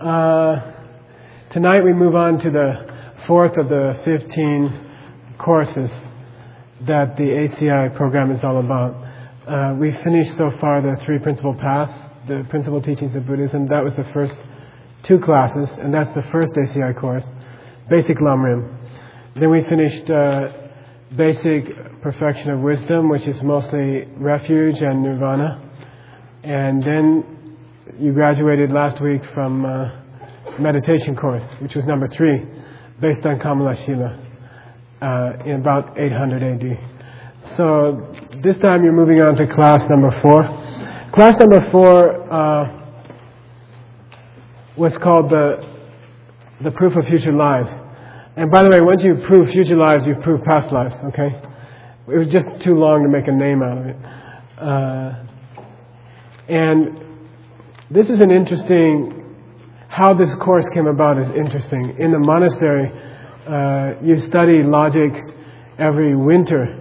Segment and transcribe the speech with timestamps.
[0.00, 0.72] Uh,
[1.52, 2.90] tonight we move on to the
[3.26, 4.90] fourth of the 15
[5.36, 5.90] courses
[6.86, 8.94] that the ACI program is all about.
[9.46, 11.92] Uh, we finished so far the three principal paths,
[12.26, 13.68] the principal teachings of Buddhism.
[13.68, 14.34] That was the first
[15.02, 17.26] two classes, and that's the first ACI course,
[17.90, 18.74] Basic Lamrim.
[19.38, 20.48] Then we finished uh,
[21.14, 25.60] Basic Perfection of Wisdom, which is mostly refuge and nirvana.
[26.42, 27.39] And then
[27.98, 29.90] you graduated last week from uh,
[30.58, 32.44] meditation course, which was number three,
[33.00, 34.18] based on Kamala Shila,
[35.00, 37.56] uh, in about 800 AD.
[37.56, 40.42] So this time you're moving on to class number four.
[41.14, 42.80] Class number four uh,
[44.76, 45.66] was called the
[46.62, 47.70] the proof of future lives.
[48.36, 50.94] And by the way, once you prove future lives, you prove past lives.
[51.06, 51.34] Okay,
[52.12, 53.96] it was just too long to make a name out of it.
[54.60, 55.24] Uh,
[56.48, 56.99] and
[57.90, 59.16] this is an interesting.
[59.88, 61.96] How this course came about is interesting.
[61.98, 62.86] In the monastery,
[63.48, 65.12] uh, you study logic
[65.76, 66.78] every winter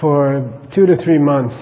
[0.00, 1.56] for two to three months.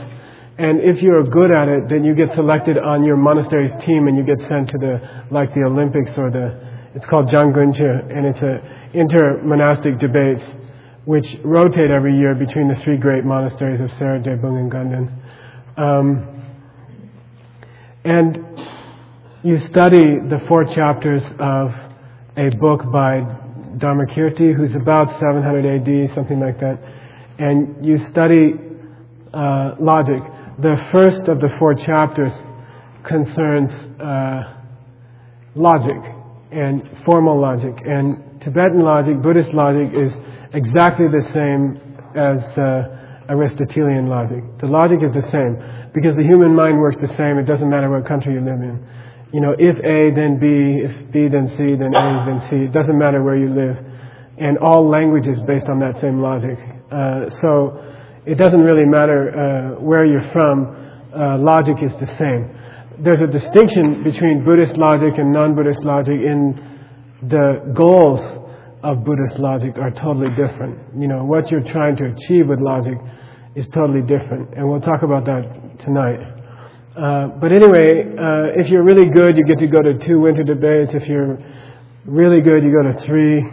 [0.59, 4.17] And if you're good at it, then you get selected on your monastery's team and
[4.17, 6.61] you get sent to the, like the Olympics or the,
[6.95, 10.43] it's called Janguncha, and it's a inter-monastic debates
[11.05, 15.13] which rotate every year between the three great monasteries of Sera, Drepung, and Ganden.
[15.79, 16.37] Um,
[18.05, 18.39] and
[19.47, 21.71] you study the four chapters of
[22.37, 23.23] a book by
[23.79, 26.83] Dharmakirti, who's about 700 AD, something like that,
[27.39, 28.55] and you study
[29.33, 30.19] uh, logic.
[30.59, 32.33] The first of the four chapters
[33.07, 33.71] concerns
[34.03, 34.53] uh,
[35.55, 36.03] logic
[36.51, 40.11] and formal logic, and Tibetan logic, Buddhist logic, is
[40.55, 41.79] exactly the same
[42.19, 44.43] as uh, Aristotelian logic.
[44.59, 45.55] The logic is the same
[45.95, 47.39] because the human mind works the same.
[47.39, 48.83] It doesn't matter what country you live in
[49.33, 52.57] you know, if A, then B, if B, then C, then A, then C.
[52.65, 53.77] It doesn't matter where you live.
[54.39, 56.59] And all language is based on that same logic.
[56.91, 57.83] Uh, so
[58.25, 60.77] it doesn't really matter uh, where you're from,
[61.15, 62.53] uh, logic is the same.
[63.03, 66.57] There's a distinction between Buddhist logic and non Buddhist logic in
[67.23, 68.21] the goals
[68.83, 70.79] of Buddhist logic are totally different.
[70.99, 72.99] You know, what you're trying to achieve with logic
[73.55, 74.55] is totally different.
[74.55, 76.21] And we'll talk about that tonight.
[76.97, 80.43] Uh, but anyway, uh, if you're really good, you get to go to two winter
[80.43, 80.93] debates.
[80.95, 81.37] If you're
[82.07, 83.45] really good, you go to three.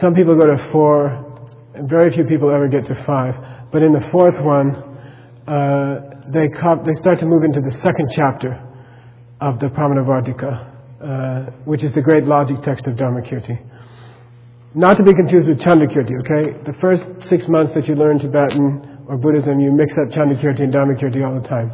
[0.00, 1.24] Some people go to four.
[1.88, 3.34] Very few people ever get to five.
[3.72, 4.76] But in the fourth one,
[5.48, 8.60] uh, they, co- they start to move into the second chapter
[9.40, 10.52] of the Pramanavartika,
[11.00, 13.56] uh, which is the great logic text of Dharmakirti.
[14.74, 16.58] Not to be confused with Chandrakirti, okay?
[16.66, 20.74] The first six months that you learn Tibetan or Buddhism, you mix up Chandrakirti and
[20.74, 21.72] Dharmakirti all the time.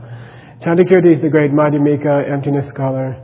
[0.61, 3.21] Chandrakirti is the great Madhyamika, emptiness scholar,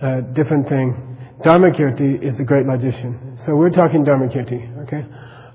[0.00, 1.16] uh, different thing.
[1.44, 3.38] Dharmakirti is the great logician.
[3.44, 5.04] So we're talking Dharmakirti, okay?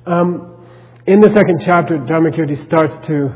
[0.05, 0.65] Um,
[1.05, 3.33] in the second chapter, Dharmakirti starts to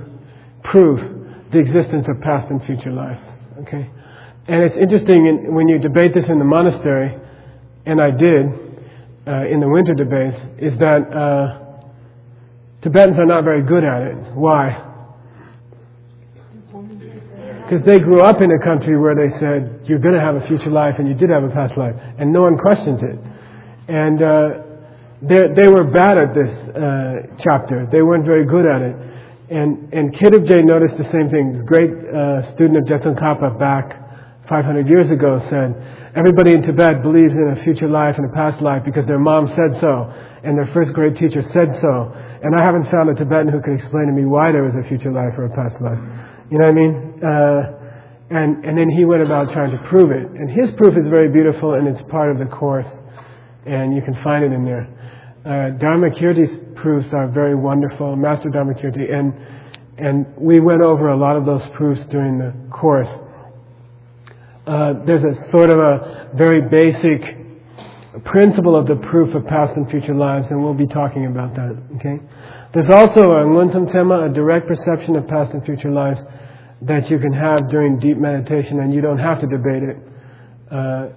[0.63, 3.21] prove the existence of past and future lives,
[3.61, 3.89] okay?
[4.47, 7.17] And it's interesting in, when you debate this in the monastery,
[7.85, 8.45] and I did
[9.27, 11.61] uh, in the winter debates, is that uh,
[12.81, 14.15] Tibetans are not very good at it.
[14.35, 14.84] Why?
[17.65, 20.45] Because they grew up in a country where they said, you're going to have a
[20.45, 23.17] future life and you did have a past life, and no one questions it.
[23.89, 24.49] And uh,
[25.25, 27.89] they were bad at this uh, chapter.
[27.91, 28.95] They weren't very good at it.
[29.49, 31.65] And, and Khedrubje noticed the same thing.
[31.65, 35.73] Great uh, student of Je Tsongkhapa back 500 years ago said,
[36.13, 39.47] everybody in Tibet believes in a future life and a past life because their mom
[39.49, 42.13] said so, and their first grade teacher said so.
[42.13, 44.87] And I haven't found a Tibetan who can explain to me why there was a
[44.87, 45.97] future life or a past life.
[46.51, 47.23] You know what I mean?
[47.23, 47.75] Uh,
[48.29, 50.29] and, and then he went about trying to prove it.
[50.29, 52.87] And his proof is very beautiful and it's part of the course.
[53.65, 54.87] And you can find it in there.
[55.45, 59.11] Uh, Dharmakirti's proofs are very wonderful, Master Dharmakirti.
[59.11, 59.33] And,
[59.97, 63.09] and we went over a lot of those proofs during the course.
[64.67, 69.89] Uh, there's a sort of a very basic principle of the proof of past and
[69.89, 72.19] future lives, and we'll be talking about that, okay?
[72.73, 76.21] There's also a nguntam tema, a direct perception of past and future lives
[76.87, 79.97] that you can have during deep meditation, and you don't have to debate it.
[80.71, 81.07] Uh,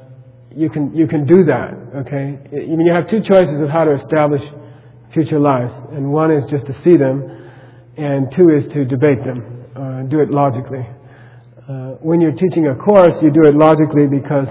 [0.55, 2.05] you can you can do that.
[2.07, 4.43] Okay, I mean you have two choices of how to establish
[5.13, 7.51] future lives, and one is just to see them,
[7.97, 10.87] and two is to debate them, uh, do it logically.
[11.69, 14.49] Uh, when you're teaching a course, you do it logically because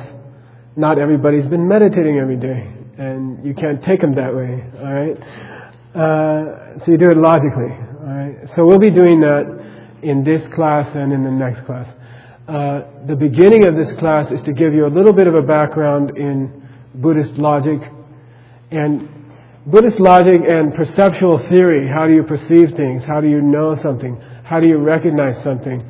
[0.75, 4.63] not everybody's been meditating every day, and you can't take them that way.
[4.77, 5.17] All right.
[5.97, 7.73] Uh, so you do it logically.
[7.73, 8.35] All right.
[8.55, 9.66] So we'll be doing that
[10.01, 11.87] in this class and in the next class.
[12.47, 15.41] uh, the beginning of this class is to give you a little bit of a
[15.41, 16.65] background in
[16.95, 17.81] Buddhist logic
[18.71, 19.09] and
[19.65, 21.89] Buddhist logic and perceptual theory.
[21.93, 23.03] How do you perceive things?
[23.03, 24.17] How do you know something?
[24.45, 25.83] How do you recognize something?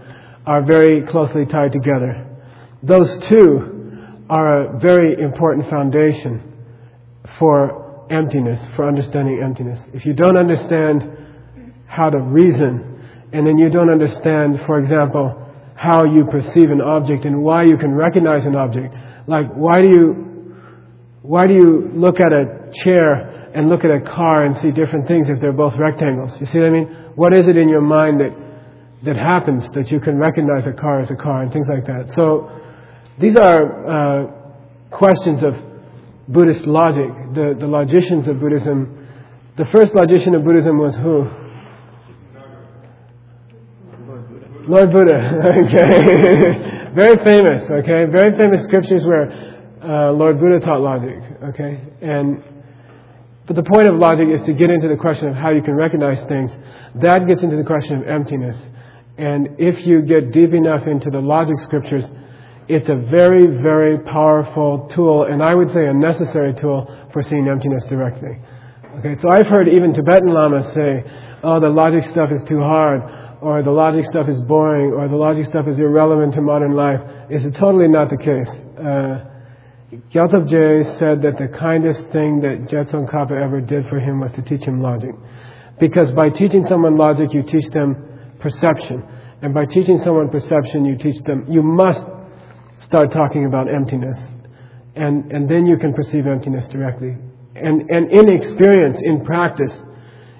[0.48, 2.25] Are very closely tied together.
[2.81, 6.42] Those two are a very important foundation
[7.38, 9.80] for emptiness, for understanding emptiness.
[9.94, 11.07] If you don't understand
[11.86, 12.96] how to reason,
[13.33, 17.77] and then you don't understand, for example, how you perceive an object and why you
[17.77, 18.94] can recognize an object.
[19.27, 20.56] Like, why do you,
[21.21, 25.07] why do you look at a chair and look at a car and see different
[25.07, 26.39] things if they're both rectangles?
[26.39, 26.88] You see what I mean?
[27.15, 28.35] What is it in your mind that,
[29.03, 32.13] that happens that you can recognize a car as a car and things like that?
[32.15, 32.51] So,
[33.19, 34.27] these are uh,
[34.91, 35.56] questions of
[36.27, 37.09] Buddhist logic.
[37.33, 39.07] The, the logicians of Buddhism,
[39.57, 41.27] the first logician of Buddhism was who?
[44.67, 45.15] Lord Buddha.
[45.63, 46.93] okay.
[46.93, 48.05] Very famous, okay?
[48.11, 49.31] Very famous scriptures where
[49.81, 51.81] uh, Lord Buddha taught logic, okay?
[52.01, 52.43] And
[53.45, 55.73] but the point of logic is to get into the question of how you can
[55.73, 56.51] recognize things.
[56.95, 58.57] That gets into the question of emptiness.
[59.17, 62.03] And if you get deep enough into the logic scriptures,
[62.67, 67.47] it's a very, very powerful tool, and I would say a necessary tool for seeing
[67.47, 68.37] emptiness directly.
[68.99, 71.05] Okay, so I've heard even Tibetan lamas say,
[71.41, 75.16] oh, the logic stuff is too hard or the logic stuff is boring, or the
[75.16, 77.00] logic stuff is irrelevant to modern life,
[77.30, 78.50] is totally not the case.
[78.78, 79.38] Uh,
[80.12, 84.31] Gyaltsab Je said that the kindest thing that Je Tsongkhapa ever did for him was
[84.34, 85.16] to teach him logic.
[85.80, 89.04] Because by teaching someone logic, you teach them perception.
[89.42, 92.01] And by teaching someone perception, you teach them, you must
[92.81, 94.18] start talking about emptiness.
[94.95, 97.16] And, and then you can perceive emptiness directly.
[97.56, 99.74] And, and in experience, in practice,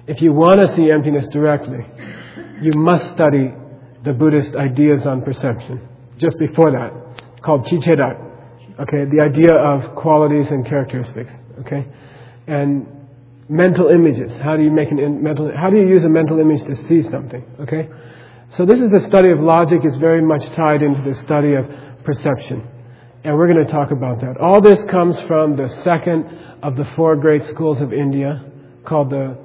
[0.06, 1.86] if you want to see emptiness directly,
[2.60, 3.52] you must study
[4.04, 5.80] the Buddhist ideas on perception.
[6.18, 8.26] Just before that, called Chichedak.
[8.80, 11.30] Okay, the idea of qualities and characteristics.
[11.60, 11.86] Okay,
[12.46, 12.86] and
[13.48, 14.32] mental images.
[14.42, 15.50] How do you make an in, mental?
[15.56, 17.44] How do you use a mental image to see something?
[17.60, 17.88] Okay,
[18.56, 21.66] so this is the study of logic is very much tied into the study of
[22.04, 22.66] perception,
[23.24, 24.36] and we're going to talk about that.
[24.38, 26.26] All this comes from the second
[26.62, 28.44] of the four great schools of India,
[28.84, 29.36] called the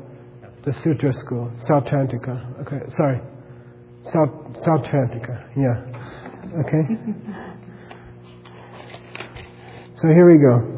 [0.65, 2.59] the Sutra school, Sautrantika.
[2.61, 3.19] Okay, sorry.
[4.03, 4.29] South
[4.65, 5.43] Sautrantika.
[5.55, 5.85] Yeah.
[6.59, 6.83] Okay.
[9.95, 10.72] so here we go.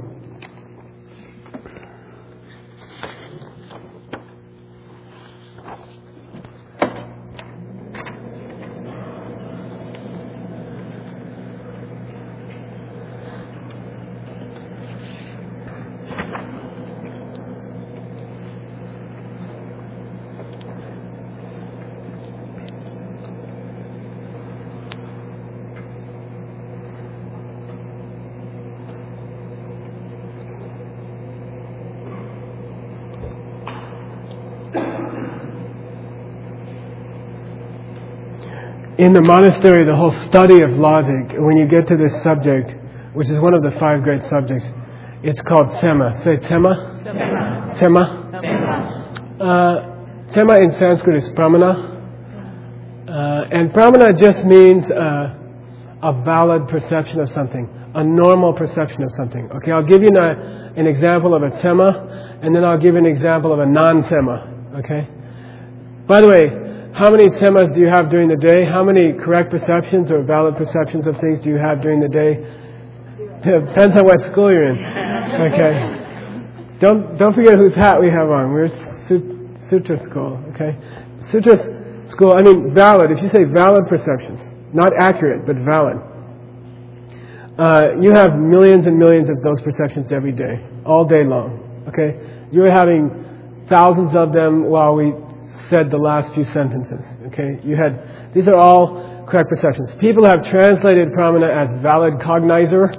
[38.97, 42.74] In the monastery, the whole study of logic, when you get to this subject,
[43.13, 44.65] which is one of the five great subjects,
[45.21, 46.21] it's called Sema.
[46.24, 47.01] Say Tema.
[47.03, 47.75] Sema.
[47.80, 48.86] Sema.
[49.39, 51.92] Uh, Sema in Sanskrit is pramana.
[53.07, 55.36] Uh, and pramana just means uh,
[56.01, 59.51] a valid perception of something, a normal perception of something.
[59.51, 63.00] Okay, I'll give you an, an example of a Sema, and then I'll give you
[63.00, 64.77] an example of a non-Sema.
[64.77, 65.08] Okay?
[66.08, 66.64] By the way,
[66.95, 68.63] how many semas do you have during the day?
[68.63, 72.39] How many correct perceptions or valid perceptions of things do you have during the day?
[73.43, 74.79] Depends on what school you're in.
[74.79, 76.79] Okay.
[76.79, 78.55] Don't don't forget whose hat we have on.
[78.55, 78.71] We're
[79.69, 80.39] Sutra school.
[80.55, 80.79] Okay.
[81.31, 82.31] Sutra school.
[82.31, 83.11] I mean valid.
[83.11, 84.39] If you say valid perceptions,
[84.71, 85.99] not accurate but valid,
[87.59, 91.59] uh, you have millions and millions of those perceptions every day, all day long.
[91.89, 92.47] Okay.
[92.51, 95.11] You're having thousands of them while we
[95.69, 97.03] said the last few sentences.
[97.27, 99.89] Okay, you had these are all correct perceptions.
[100.00, 102.93] People have translated pramana as valid cognizer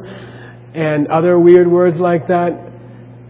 [0.74, 2.52] and other weird words like that.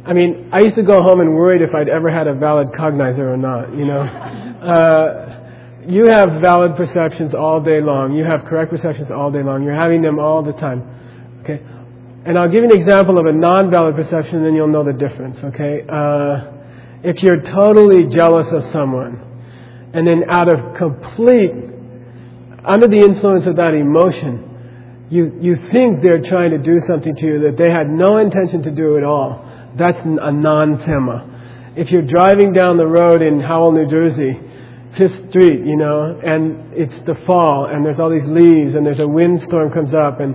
[0.05, 2.69] I mean, I used to go home and worried if I'd ever had a valid
[2.69, 3.75] cognizer or not.
[3.77, 4.01] You know,
[4.63, 8.15] uh, you have valid perceptions all day long.
[8.15, 9.63] You have correct perceptions all day long.
[9.63, 10.83] You're having them all the time.
[11.43, 11.63] Okay,
[12.25, 14.93] and I'll give you an example of a non-valid perception, and then you'll know the
[14.93, 15.37] difference.
[15.43, 15.85] Okay.
[15.89, 16.56] Uh,
[17.07, 19.23] if you're totally jealous of someone,
[19.95, 21.55] and then out of complete,
[22.65, 27.27] under the influence of that emotion, you, you think they're trying to do something to
[27.27, 29.47] you that they had no intention to do at all.
[29.79, 31.75] That's a non-sema.
[31.77, 34.41] If you're driving down the road in Howell, New Jersey,
[34.99, 38.99] Fifth Street, you know, and it's the fall, and there's all these leaves, and there's
[38.99, 40.35] a windstorm comes up, and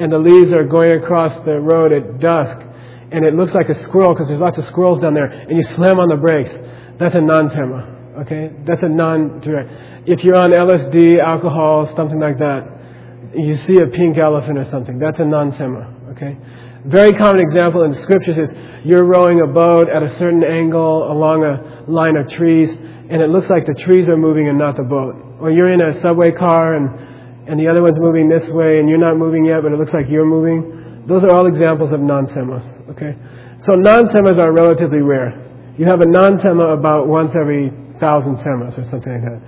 [0.00, 2.66] and the leaves are going across the road at dusk,
[3.12, 5.62] and it looks like a squirrel because there's lots of squirrels down there, and you
[5.62, 6.50] slam on the brakes.
[6.98, 8.52] That's a non-tema, okay?
[8.64, 10.08] That's a non-direct.
[10.08, 14.98] If you're on LSD, alcohol, something like that, you see a pink elephant or something.
[14.98, 16.36] That's a non-tema, okay?
[16.84, 18.52] Very common example in the scriptures is
[18.84, 23.28] you're rowing a boat at a certain angle along a line of trees, and it
[23.28, 25.36] looks like the trees are moving and not the boat.
[25.40, 28.88] Or you're in a subway car and, and the other one's moving this way and
[28.88, 30.79] you're not moving yet, but it looks like you're moving.
[31.06, 33.16] Those are all examples of non-semas, okay?
[33.58, 35.48] So non-semas are relatively rare.
[35.78, 39.42] You have a non-sema about once every thousand semas or something like that.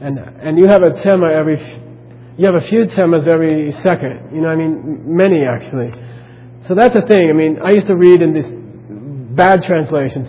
[0.00, 1.58] And, and you have a tema every,
[2.36, 4.30] you have a few semas every second.
[4.34, 5.92] You know, I mean, many actually.
[6.66, 7.30] So that's the thing.
[7.30, 8.50] I mean, I used to read in these
[9.36, 10.28] bad translations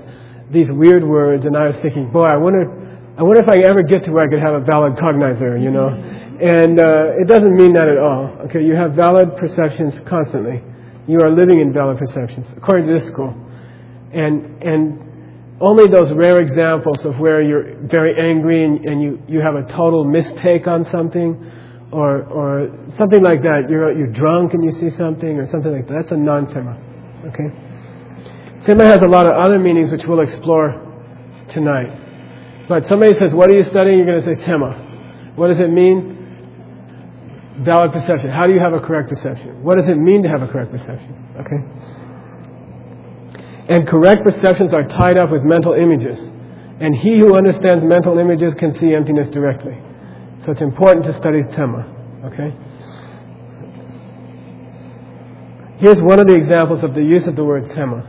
[0.51, 3.83] these weird words, and I was thinking, boy, I wonder, I wonder if I ever
[3.83, 5.89] get to where I could have a valid cognizer, you know.
[5.89, 8.27] And uh, it doesn't mean that at all.
[8.45, 10.63] Okay, you have valid perceptions constantly.
[11.07, 13.35] You are living in valid perceptions, according to this school.
[14.13, 15.11] And and
[15.59, 19.63] only those rare examples of where you're very angry and, and you, you have a
[19.63, 21.51] total mistake on something,
[21.91, 23.69] or or something like that.
[23.69, 25.93] You're you're drunk and you see something, or something like that.
[25.93, 26.77] That's a non-tema.
[27.27, 27.51] Okay.
[28.61, 30.79] Sema has a lot of other meanings which we'll explore
[31.49, 32.00] tonight.
[32.71, 33.97] But somebody says, What are you studying?
[33.97, 35.33] You're going to say Tema.
[35.35, 36.15] What does it mean?
[37.65, 38.29] Valid perception.
[38.29, 39.61] How do you have a correct perception?
[39.61, 41.11] What does it mean to have a correct perception?
[41.35, 41.59] Okay?
[43.75, 46.17] And correct perceptions are tied up with mental images.
[46.79, 49.77] And he who understands mental images can see emptiness directly.
[50.45, 51.93] So it's important to study Tema.
[52.23, 52.55] Okay?
[55.79, 58.07] Here's one of the examples of the use of the word Tema.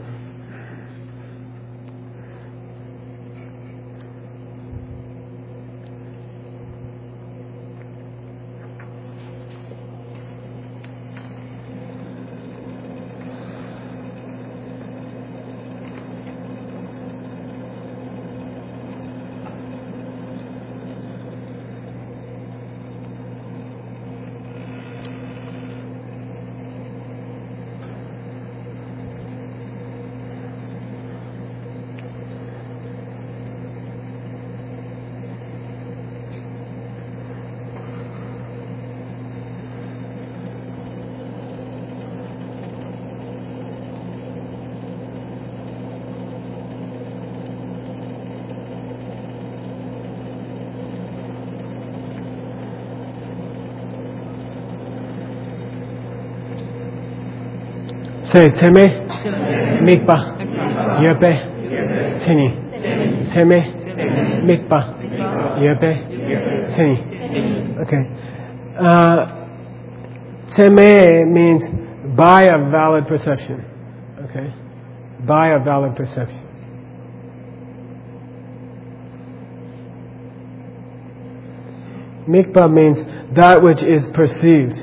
[58.32, 58.84] Say teme,
[59.84, 60.16] mikpa,
[61.02, 61.32] yepe,
[62.24, 62.48] sini.
[63.30, 63.60] Teme,
[64.48, 64.80] mikpa,
[65.60, 65.92] yepe,
[66.74, 66.96] sini.
[67.82, 68.08] Okay.
[68.78, 69.26] Uh,
[70.48, 71.62] teme means
[72.16, 73.66] by a valid perception.
[74.24, 74.54] Okay.
[75.26, 76.40] By a valid perception.
[82.26, 82.98] Mikpa means
[83.34, 84.80] that which is perceived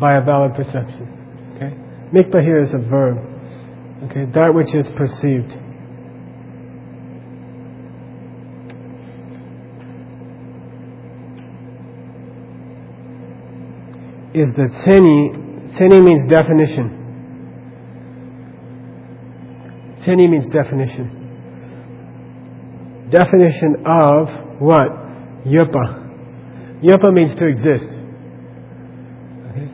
[0.00, 1.13] by a valid perception.
[2.14, 3.18] Mikpa here is a verb.
[4.04, 5.50] Okay, that which is perceived.
[14.32, 17.00] Is the tseni, tseni means definition.
[19.96, 21.10] Tseni means definition.
[23.10, 24.28] Definition of
[24.60, 24.90] what?
[25.44, 26.00] Yupa.
[26.80, 27.88] Yupa means to exist.
[29.50, 29.68] Okay?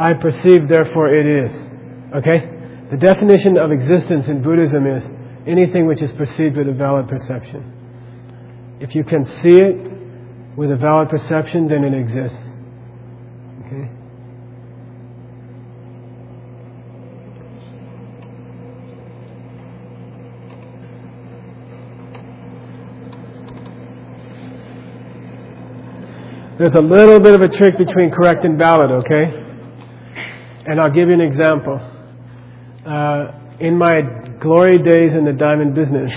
[0.00, 1.50] I perceive, therefore it is.
[2.16, 2.48] Okay?
[2.90, 5.04] The definition of existence in Buddhism is
[5.46, 8.78] anything which is perceived with a valid perception.
[8.80, 12.38] If you can see it with a valid perception, then it exists.
[13.66, 13.90] Okay?
[26.56, 29.49] There's a little bit of a trick between correct and valid, okay?
[30.70, 31.80] And I'll give you an example.
[32.86, 34.02] Uh, in my
[34.38, 36.14] glory days in the diamond business,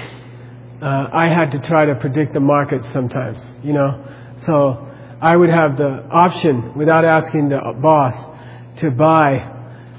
[0.79, 4.05] uh, I had to try to predict the market sometimes, you know.
[4.45, 4.87] So
[5.19, 8.13] I would have the option, without asking the boss,
[8.81, 9.39] to buy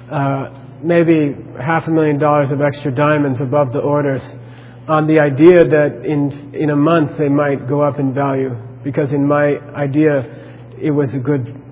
[0.09, 4.23] uh, maybe half a million dollars of extra diamonds above the orders
[4.87, 9.13] on the idea that in, in a month they might go up in value because
[9.13, 10.23] in my idea
[10.81, 11.64] it was a good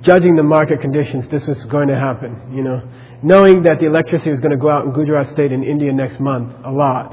[0.00, 2.82] judging the market conditions this was going to happen you know
[3.22, 6.20] knowing that the electricity was going to go out in gujarat state in india next
[6.20, 7.12] month a lot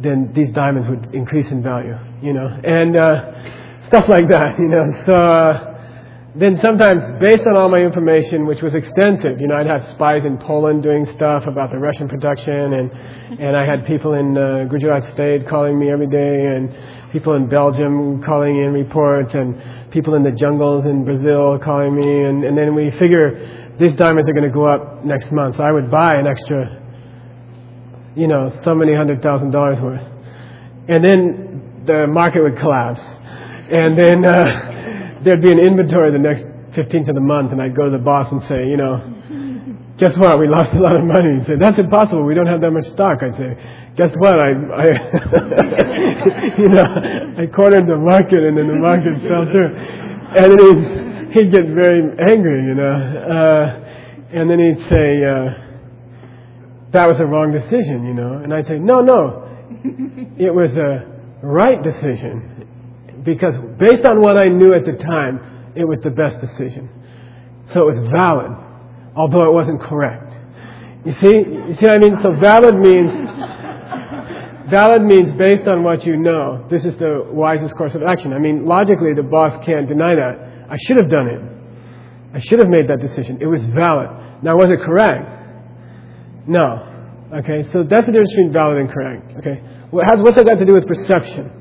[0.00, 4.68] then these diamonds would increase in value, you know, and uh, stuff like that, you
[4.68, 5.02] know.
[5.06, 5.77] So uh,
[6.34, 10.26] then sometimes, based on all my information, which was extensive, you know, I'd have spies
[10.26, 12.92] in Poland doing stuff about the Russian production, and
[13.40, 16.68] and I had people in uh, Gujarat State calling me every day, and
[17.12, 22.24] people in Belgium calling in reports, and people in the jungles in Brazil calling me,
[22.24, 25.62] and, and then we figure these diamonds are going to go up next month, so
[25.62, 26.82] I would buy an extra,
[28.14, 30.04] you know, so many hundred thousand dollars worth,
[30.88, 34.26] and then the market would collapse, and then.
[34.26, 34.74] Uh,
[35.24, 36.44] there'd be an inventory the next
[36.76, 39.00] 15th of the month, and I'd go to the boss and say, you know,
[39.98, 40.38] guess what?
[40.38, 41.38] We lost a lot of money.
[41.38, 42.24] He'd say, that's impossible.
[42.24, 43.22] We don't have that much stock.
[43.22, 43.56] I'd say,
[43.96, 44.38] guess what?
[44.38, 44.86] I, I
[46.58, 46.86] you know,
[47.38, 49.74] I cornered the market, and then the market fell through.
[50.38, 50.82] And then he'd,
[51.34, 53.84] he'd get very angry, you know, uh,
[54.30, 55.68] and then he'd say, uh,
[56.92, 59.44] that was a wrong decision, you know, and I'd say, no, no,
[60.38, 61.06] it was a
[61.42, 62.67] right decision
[63.24, 66.88] because based on what I knew at the time, it was the best decision.
[67.72, 68.52] So it was valid,
[69.14, 70.34] although it wasn't correct.
[71.04, 71.36] You see,
[71.68, 72.16] you see what I mean?
[72.22, 73.10] So valid means,
[74.70, 76.66] valid means based on what you know.
[76.70, 78.32] This is the wisest course of action.
[78.32, 80.66] I mean, logically, the boss can't deny that.
[80.70, 81.40] I should have done it.
[82.34, 83.38] I should have made that decision.
[83.40, 84.42] It was valid.
[84.42, 86.46] Now, was it correct?
[86.46, 86.84] No.
[87.40, 89.36] Okay, so that's the difference between valid and correct.
[89.38, 89.60] Okay,
[89.90, 91.57] what has what's that got to do with perception?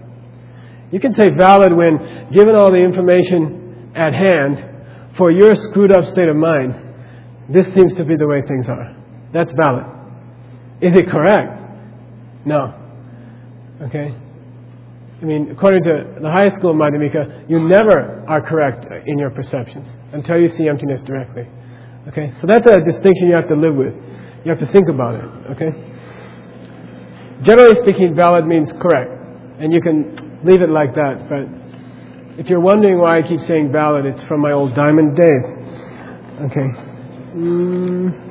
[0.91, 6.05] You can say valid when, given all the information at hand, for your screwed up
[6.07, 6.75] state of mind,
[7.49, 8.95] this seems to be the way things are.
[9.33, 9.85] That's valid.
[10.79, 11.61] Is it correct?
[12.45, 12.73] No.
[13.81, 14.15] Okay?
[15.21, 19.31] I mean, according to the high school of Madhyamika, you never are correct in your
[19.31, 21.47] perceptions until you see emptiness directly.
[22.07, 22.31] Okay?
[22.39, 23.95] So that's a distinction you have to live with.
[24.45, 25.25] You have to think about it.
[25.51, 25.73] Okay?
[27.41, 29.16] Generally speaking, valid means correct.
[29.59, 31.27] And you can leave it like that.
[31.27, 35.43] But if you're wondering why I keep saying valid, it's from my old diamond days.
[36.45, 36.69] Okay.
[37.33, 38.27] Mm.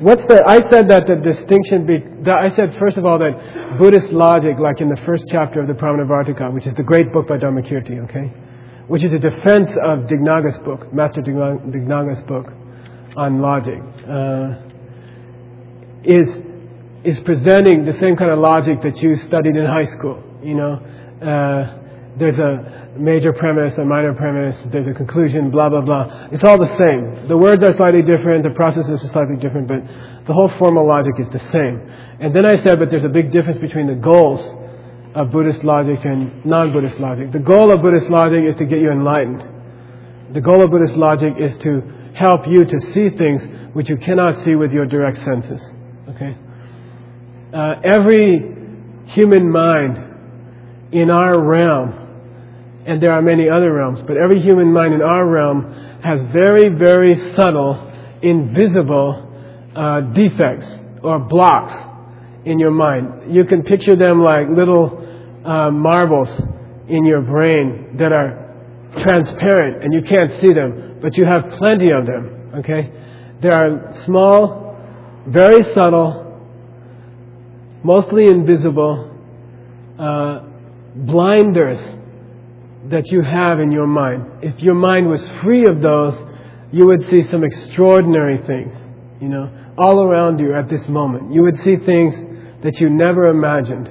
[0.00, 0.44] What's the?
[0.46, 1.86] I said that the distinction.
[1.86, 1.98] Be,
[2.30, 5.74] I said first of all that Buddhist logic, like in the first chapter of the
[5.74, 8.32] Pramanavarttika, which is the great book by Dharmakirti, okay,
[8.86, 12.46] which is a defense of Dignaga's book, Master Dignaga's book
[13.16, 13.80] on logic.
[14.08, 14.67] Uh,
[16.08, 16.28] is
[17.04, 20.22] is presenting the same kind of logic that you studied in high school.
[20.42, 20.72] You know,
[21.22, 21.78] uh,
[22.18, 26.28] there's a major premise, a minor premise, there's a conclusion, blah blah blah.
[26.32, 27.28] It's all the same.
[27.28, 29.84] The words are slightly different, the process is slightly different, but
[30.26, 31.76] the whole formal logic is the same.
[32.20, 34.40] And then I said, but there's a big difference between the goals
[35.14, 37.32] of Buddhist logic and non-Buddhist logic.
[37.32, 39.44] The goal of Buddhist logic is to get you enlightened.
[40.34, 41.82] The goal of Buddhist logic is to
[42.14, 45.62] help you to see things which you cannot see with your direct senses.
[46.10, 46.36] Okay?
[47.52, 48.56] Uh, every
[49.06, 50.04] human mind
[50.92, 51.94] in our realm,
[52.86, 56.68] and there are many other realms, but every human mind in our realm has very,
[56.68, 57.92] very subtle,
[58.22, 59.24] invisible
[59.74, 60.66] uh, defects
[61.02, 61.74] or blocks
[62.44, 63.32] in your mind.
[63.34, 65.06] You can picture them like little
[65.44, 66.28] uh, marbles
[66.88, 68.46] in your brain that are
[69.02, 72.52] transparent and you can't see them, but you have plenty of them.
[72.56, 72.90] Okay?
[73.40, 74.67] There are small
[75.28, 76.40] very subtle,
[77.82, 79.14] mostly invisible
[79.98, 80.40] uh,
[80.94, 81.78] blinders
[82.86, 84.24] that you have in your mind.
[84.42, 86.14] If your mind was free of those,
[86.72, 88.72] you would see some extraordinary things,
[89.20, 91.32] you know, all around you at this moment.
[91.32, 92.14] You would see things
[92.62, 93.90] that you never imagined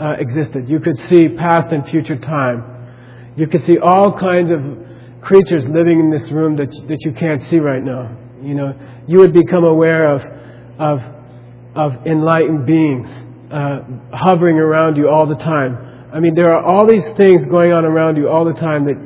[0.00, 0.68] uh, existed.
[0.68, 2.64] You could see past and future time.
[3.36, 7.42] You could see all kinds of creatures living in this room that, that you can't
[7.44, 8.16] see right now.
[8.42, 10.41] You know, you would become aware of
[10.82, 11.00] of,
[11.76, 13.08] of enlightened beings
[13.52, 16.10] uh, hovering around you all the time.
[16.12, 18.98] I mean, there are all these things going on around you all the time that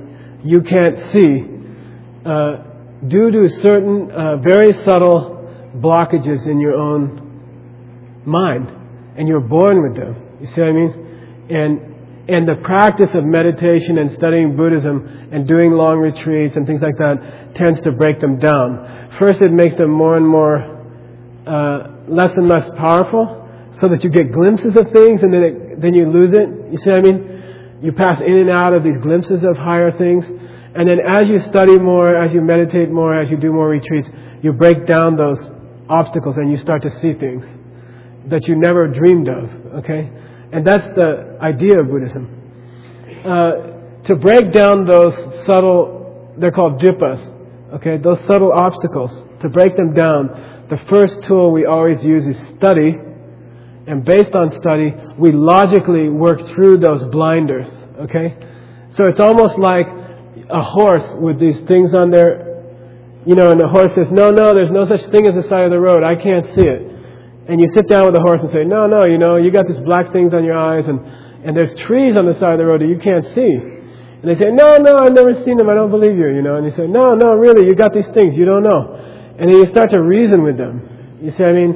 [0.44, 1.44] you can't see
[2.24, 2.56] uh,
[3.06, 5.34] due to certain uh, very subtle
[5.76, 8.72] blockages in your own mind.
[9.16, 10.38] And you're born with them.
[10.40, 11.46] You see what I mean?
[11.50, 11.96] And
[12.28, 16.98] and the practice of meditation and studying Buddhism and doing long retreats and things like
[16.98, 19.14] that tends to break them down.
[19.16, 20.75] First, it makes them more and more
[21.46, 23.48] uh, less and less powerful
[23.80, 26.72] so that you get glimpses of things and then, it, then you lose it.
[26.72, 27.78] You see what I mean?
[27.82, 30.24] You pass in and out of these glimpses of higher things.
[30.74, 34.08] And then as you study more, as you meditate more, as you do more retreats,
[34.42, 35.38] you break down those
[35.88, 37.44] obstacles and you start to see things
[38.26, 39.50] that you never dreamed of.
[39.76, 40.10] Okay?
[40.52, 42.32] And that's the idea of Buddhism.
[43.24, 43.52] Uh,
[44.04, 45.14] to break down those
[45.46, 47.34] subtle, they're called jhipas,
[47.74, 52.36] Okay, those subtle obstacles, to break them down, the first tool we always use is
[52.56, 52.96] study.
[53.86, 57.66] And based on study, we logically work through those blinders.
[58.00, 58.34] Okay?
[58.96, 59.86] So it's almost like
[60.50, 62.64] a horse with these things on there,
[63.24, 65.64] you know, and the horse says, no, no, there's no such thing as the side
[65.64, 66.02] of the road.
[66.02, 66.82] I can't see it.
[67.46, 69.66] And you sit down with the horse and say, no, no, you know, you got
[69.68, 70.98] these black things on your eyes and,
[71.46, 73.54] and there's trees on the side of the road that you can't see.
[73.54, 75.70] And they say, no, no, I've never seen them.
[75.70, 76.56] I don't believe you, you know.
[76.56, 78.34] And you say, no, no, really, you got these things.
[78.34, 79.15] You don't know.
[79.38, 81.18] And then you start to reason with them.
[81.20, 81.70] You see, I mean,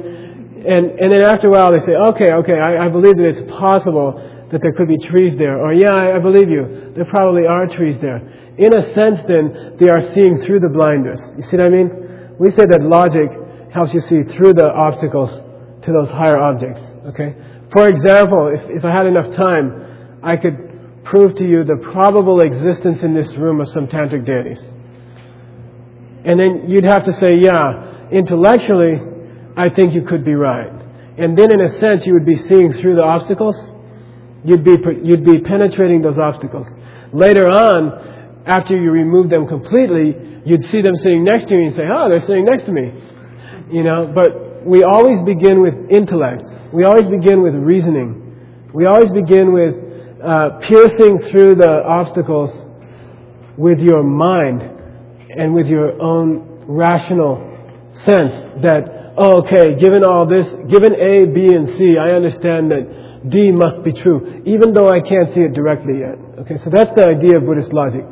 [0.65, 3.51] and, and then after a while they say, okay, okay, I, I believe that it's
[3.51, 4.17] possible
[4.51, 5.57] that there could be trees there.
[5.57, 6.93] Or, yeah, I, I believe you.
[6.95, 8.17] There probably are trees there.
[8.57, 11.19] In a sense, then, they are seeing through the blinders.
[11.37, 12.35] You see what I mean?
[12.37, 13.31] We say that logic
[13.73, 16.81] helps you see through the obstacles to those higher objects.
[17.07, 17.35] Okay?
[17.71, 22.41] For example, if, if I had enough time, I could prove to you the probable
[22.41, 24.59] existence in this room of some tantric deities.
[26.23, 28.99] And then you'd have to say, yeah, intellectually,
[29.57, 30.71] I think you could be right.
[31.17, 33.55] And then in a sense, you would be seeing through the obstacles.
[34.43, 36.67] You'd be, you'd be penetrating those obstacles.
[37.11, 41.75] Later on, after you remove them completely, you'd see them sitting next to you and
[41.75, 42.91] say, oh, they're sitting next to me.
[43.71, 46.43] You know, but we always begin with intellect.
[46.73, 48.69] We always begin with reasoning.
[48.73, 49.75] We always begin with
[50.23, 52.51] uh, piercing through the obstacles
[53.57, 54.80] with your mind
[55.37, 57.47] and with your own rational
[58.05, 63.29] sense that, oh, okay, given all this, given A, B, and C, I understand that
[63.29, 66.17] D must be true, even though I can't see it directly yet.
[66.39, 68.05] Okay, so that's the idea of Buddhist logic.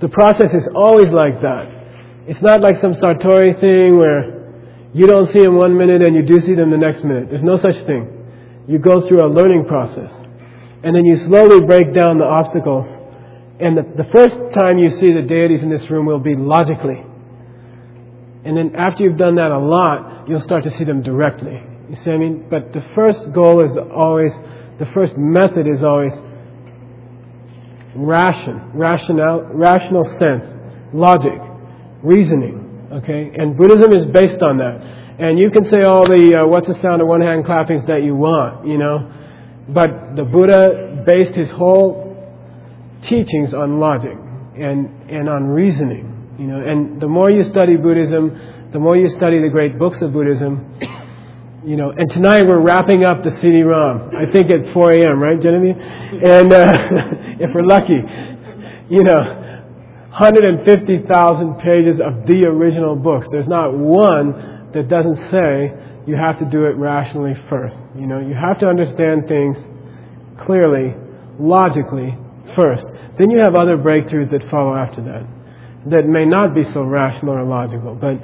[0.00, 1.68] The process is always like that.
[2.26, 6.22] It's not like some satori thing where you don't see them one minute and you
[6.22, 7.30] do see them the next minute.
[7.30, 8.64] There's no such thing.
[8.66, 10.10] You go through a learning process.
[10.82, 12.86] And then you slowly break down the obstacles.
[13.60, 17.04] And the, the first time you see the deities in this room will be logically.
[18.44, 21.62] And then after you've done that a lot, you'll start to see them directly.
[21.88, 22.46] You see what I mean?
[22.50, 24.32] But the first goal is always,
[24.78, 26.12] the first method is always
[27.94, 30.44] ration, rational, rational sense,
[30.92, 31.38] logic,
[32.02, 32.88] reasoning.
[32.92, 33.32] Okay?
[33.36, 35.02] And Buddhism is based on that.
[35.18, 38.02] And you can say all the uh, what's the sound of one hand clappings that
[38.02, 39.12] you want, you know.
[39.68, 42.11] But the Buddha based his whole
[43.02, 44.16] teachings on logic
[44.56, 46.34] and, and on reasoning.
[46.38, 50.00] You know, and the more you study Buddhism, the more you study the great books
[50.00, 50.74] of Buddhism,
[51.64, 54.10] you know, and tonight we're wrapping up the CD-ROM.
[54.16, 55.76] I think at 4 a.m., right, Genevieve?
[55.76, 56.64] And uh,
[57.38, 58.00] if we're lucky,
[58.88, 59.42] you know,
[60.10, 63.26] 150,000 pages of the original books.
[63.30, 65.72] There's not one that doesn't say
[66.06, 67.76] you have to do it rationally first.
[67.94, 69.56] You know, you have to understand things
[70.44, 70.94] clearly,
[71.38, 72.18] logically
[72.56, 72.86] first.
[73.18, 75.26] Then you have other breakthroughs that follow after that
[75.86, 78.20] that may not be so rational or logical, but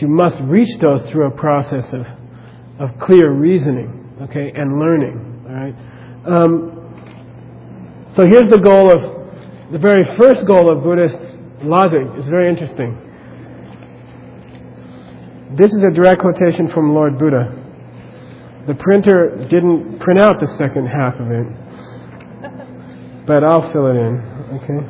[0.00, 2.06] you must reach those through a process of,
[2.78, 5.74] of clear reasoning, okay, and learning, all right?
[6.24, 6.78] Um,
[8.10, 11.16] so here's the goal of the very first goal of Buddhist
[11.62, 12.98] logic It's very interesting.
[15.56, 17.58] This is a direct quotation from Lord Buddha.
[18.66, 21.46] The printer didn't print out the second half of it,
[23.26, 24.20] but I'll fill it in,
[24.56, 24.80] okay?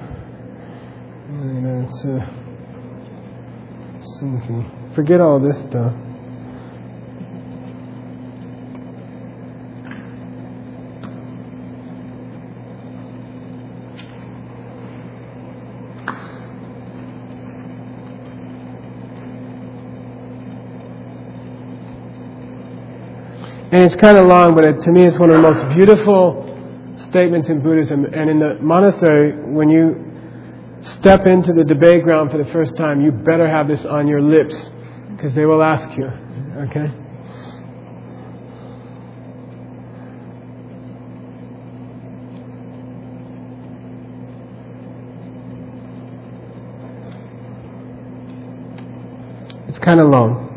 [1.85, 2.42] It's uh,
[4.95, 5.92] Forget all this stuff.
[23.73, 26.52] And it's kind of long, but it, to me it's one of the most beautiful
[27.12, 28.07] statements in Buddhism.
[28.07, 30.03] And in the monastery, when you
[30.81, 34.22] step into the debate ground for the first time, you better have this on your
[34.22, 34.57] lips,
[35.11, 36.07] because they will ask you.
[36.07, 36.90] Okay?
[49.68, 50.52] It's kind of long.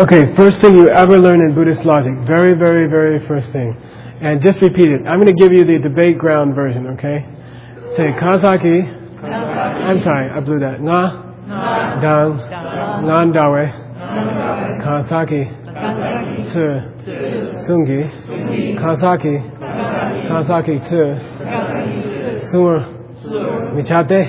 [0.00, 2.14] Okay, first thing you ever learn in Buddhist logic.
[2.26, 3.76] Very, very, very first thing.
[4.22, 5.06] And just repeat it.
[5.06, 7.26] I'm going to give you the debate ground version, okay?
[7.96, 9.22] Say, Kazaki.
[9.22, 10.80] I'm sorry, I blew that.
[10.80, 12.38] Na, Dang.
[13.04, 13.66] Ngan dawe.
[14.80, 15.44] Kazaki.
[16.48, 16.80] Tsu.
[17.68, 18.08] Sungi.
[18.80, 19.36] Kazaki.
[20.30, 20.80] Kazaki.
[20.80, 21.14] Tsu.
[22.50, 22.80] Sur.
[23.74, 24.20] Michate.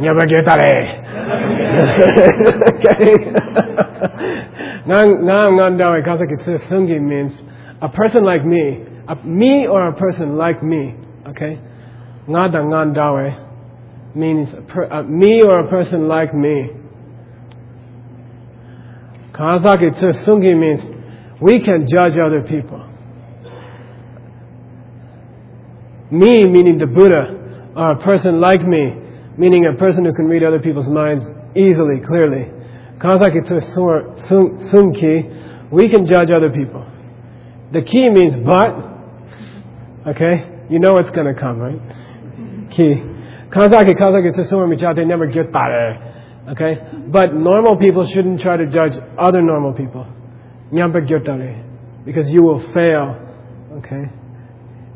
[0.00, 0.98] Nyabagitare.
[2.72, 3.91] okay.
[4.92, 7.32] Ngan Kazaki Sungi means
[7.80, 10.94] a person like me, a, me or a person like me.
[11.28, 11.58] Okay,
[12.28, 16.70] Ngada Ngandawe means a per, a, me or a person like me.
[19.32, 20.80] Kazaki Sungi means
[21.40, 22.86] we can judge other people.
[26.10, 28.94] Me meaning the Buddha, or a person like me,
[29.38, 31.24] meaning a person who can read other people's minds
[31.56, 32.61] easily, clearly.
[34.70, 36.86] Sunki, we can judge other people.
[37.72, 40.46] The key means but, okay?
[40.68, 41.80] You know what's going to come, right?
[42.70, 42.94] Key.
[43.50, 46.78] Kazaki, Kazaki Tsusuma Michate never get that, okay?
[47.08, 50.06] But normal people shouldn't try to judge other normal people.
[50.72, 52.04] Nyampa gyotare.
[52.04, 53.18] Because you will fail,
[53.78, 54.10] okay?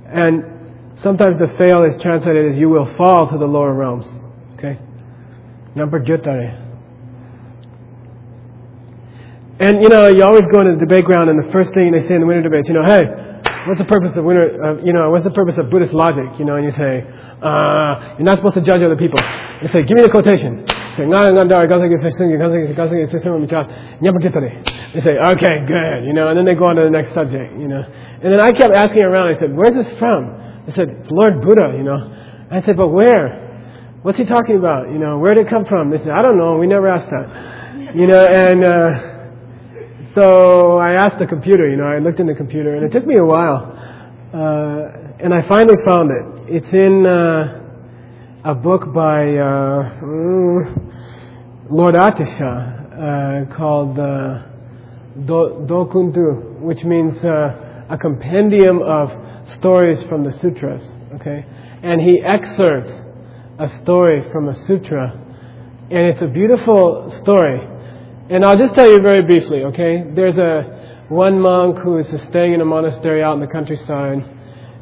[0.06, 0.44] And
[0.96, 4.06] sometimes the fail is translated as you will fall to the lower realms.
[4.54, 4.78] Okay?
[5.74, 6.65] Number gyotare.
[9.58, 12.06] And you know, you always go into the debate ground, and the first thing they
[12.06, 13.08] say in the winter debates, you know, hey,
[13.64, 14.52] what's the purpose of winter?
[14.52, 16.38] Uh, you know, what's the purpose of Buddhist logic?
[16.38, 17.00] You know, and you say,
[17.40, 19.18] uh, you're not supposed to judge other people.
[19.62, 20.60] You say, give me the quotation.
[24.92, 26.04] They say, okay, good.
[26.04, 27.56] You know, and then they go on to the next subject.
[27.56, 29.34] You know, and then I kept asking around.
[29.34, 30.36] I said, where's this from?
[30.66, 31.72] They said, it's Lord Buddha.
[31.76, 32.12] You know,
[32.50, 33.40] I said, but where?
[34.02, 34.92] What's he talking about?
[34.92, 35.90] You know, where did it come from?
[35.90, 36.58] They said, I don't know.
[36.58, 37.96] We never asked that.
[37.96, 39.15] You know, and uh,
[40.16, 41.68] so I asked the computer.
[41.68, 43.70] You know, I looked in the computer, and it took me a while,
[44.32, 46.54] uh, and I finally found it.
[46.56, 47.60] It's in uh,
[48.42, 50.00] a book by uh,
[51.68, 54.42] Lord Atisha uh, called uh,
[55.26, 59.12] Do- Dokundu, which means a compendium of
[59.58, 60.82] stories from the sutras.
[61.16, 61.44] Okay,
[61.82, 62.90] and he excerpts
[63.58, 65.12] a story from a sutra,
[65.90, 67.75] and it's a beautiful story.
[68.28, 70.02] And I'll just tell you very briefly, okay?
[70.14, 74.18] There's a one monk who is staying in a monastery out in the countryside,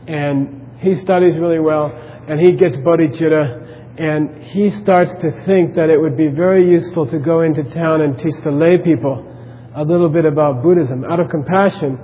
[0.08, 1.92] and he studies really well,
[2.26, 7.06] and he gets bodhicitta, and he starts to think that it would be very useful
[7.06, 9.30] to go into town and teach the lay people
[9.74, 11.04] a little bit about Buddhism.
[11.04, 11.98] Out of compassion,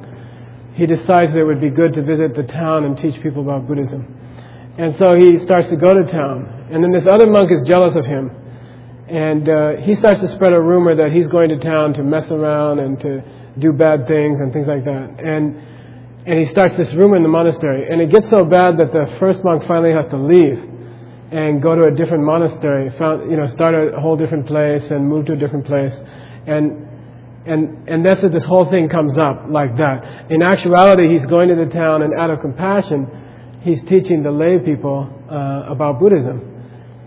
[0.74, 3.66] he decides that it would be good to visit the town and teach people about
[3.66, 4.04] Buddhism.
[4.76, 6.68] And so he starts to go to town.
[6.70, 8.30] And then this other monk is jealous of him.
[9.10, 12.30] And uh, he starts to spread a rumor that he's going to town to mess
[12.30, 13.24] around and to
[13.58, 15.18] do bad things and things like that.
[15.18, 15.60] And,
[16.26, 17.90] and he starts this rumor in the monastery.
[17.90, 20.62] And it gets so bad that the first monk finally has to leave
[21.32, 25.08] and go to a different monastery, found, you know, start a whole different place and
[25.08, 25.92] move to a different place.
[26.46, 26.86] And,
[27.46, 30.30] and, and that's it, this whole thing comes up like that.
[30.30, 33.08] In actuality, he's going to the town and out of compassion,
[33.62, 36.59] he's teaching the lay people uh, about Buddhism.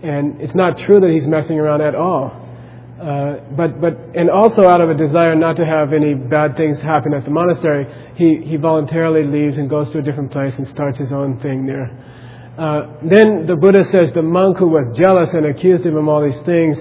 [0.04, 2.44] And it's not true that he's messing around at all.
[3.00, 6.78] Uh, but, but, and also out of a desire not to have any bad things
[6.80, 10.68] happen at the monastery, he, he voluntarily leaves and goes to a different place and
[10.68, 11.88] starts his own thing there.
[12.56, 16.22] Uh, then the Buddha says the monk who was jealous and accused him of all
[16.22, 16.76] these things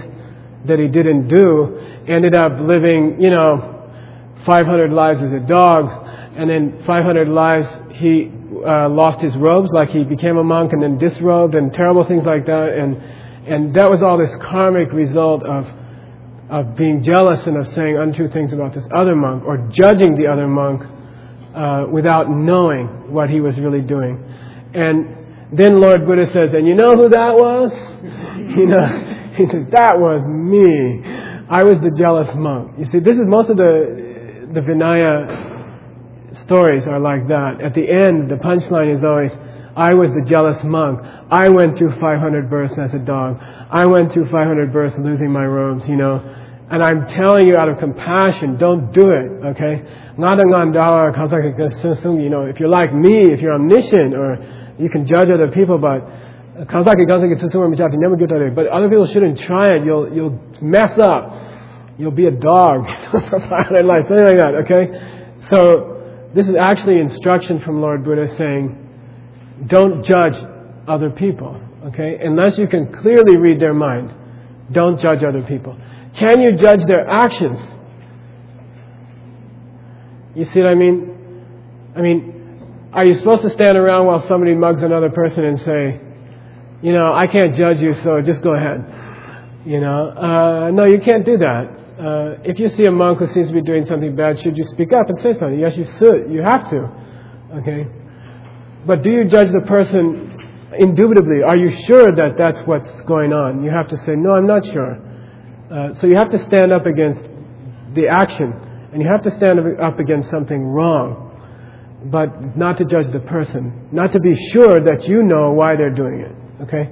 [0.66, 3.90] that he didn't do ended up living, you know,
[4.46, 8.32] 500 lives as a dog, and then 500 lives he
[8.66, 12.24] uh, lost his robes, like he became a monk and then disrobed and terrible things
[12.26, 12.70] like that.
[12.70, 12.98] And,
[13.48, 15.68] and that was all this karmic result of,
[16.50, 20.28] of being jealous and of saying untrue things about this other monk or judging the
[20.28, 20.82] other monk
[21.54, 24.24] uh, without knowing what he was really doing.
[24.74, 27.72] And then Lord Buddha says, and you know who that was?
[28.58, 31.04] you know, he says, that was me.
[31.50, 32.80] I was the jealous monk.
[32.80, 35.53] You see, this is most of the, the Vinaya
[36.40, 37.62] stories are like that.
[37.62, 39.32] At the end, the punchline is always,
[39.76, 41.00] I was the jealous monk.
[41.32, 43.38] I went through 500 births as a dog.
[43.42, 46.40] I went through 500 births losing my robes, you know.
[46.70, 49.84] And I'm telling you out of compassion, don't do it, okay?
[50.18, 50.24] You
[52.30, 56.02] know, if you're like me, if you're omniscient, or you can judge other people, but
[56.56, 56.68] but
[58.68, 59.84] other people shouldn't try it.
[59.84, 61.34] You'll, you'll mess up.
[61.98, 64.92] You'll be a dog for 500 lives, something like that, okay?
[65.50, 65.93] So,
[66.34, 68.80] this is actually instruction from Lord Buddha saying,
[69.68, 70.36] don't judge
[70.88, 72.18] other people, okay?
[72.22, 74.14] Unless you can clearly read their mind,
[74.72, 75.78] don't judge other people.
[76.18, 77.60] Can you judge their actions?
[80.36, 81.94] You see what I mean?
[81.96, 86.02] I mean, are you supposed to stand around while somebody mugs another person and say,
[86.82, 89.62] you know, I can't judge you, so just go ahead?
[89.66, 91.83] You know, uh, no, you can't do that.
[91.98, 94.64] Uh, if you see a monk who seems to be doing something bad, should you
[94.64, 95.60] speak up and say something?
[95.60, 96.32] Yes, you should.
[96.32, 96.90] You have to.
[97.58, 97.88] Okay?
[98.86, 101.44] But do you judge the person indubitably?
[101.46, 103.64] Are you sure that that's what's going on?
[103.64, 104.98] You have to say, no, I'm not sure.
[105.70, 107.22] Uh, so you have to stand up against
[107.94, 108.52] the action,
[108.92, 111.30] and you have to stand up against something wrong,
[112.06, 115.94] but not to judge the person, not to be sure that you know why they're
[115.94, 116.64] doing it.
[116.64, 116.92] Okay?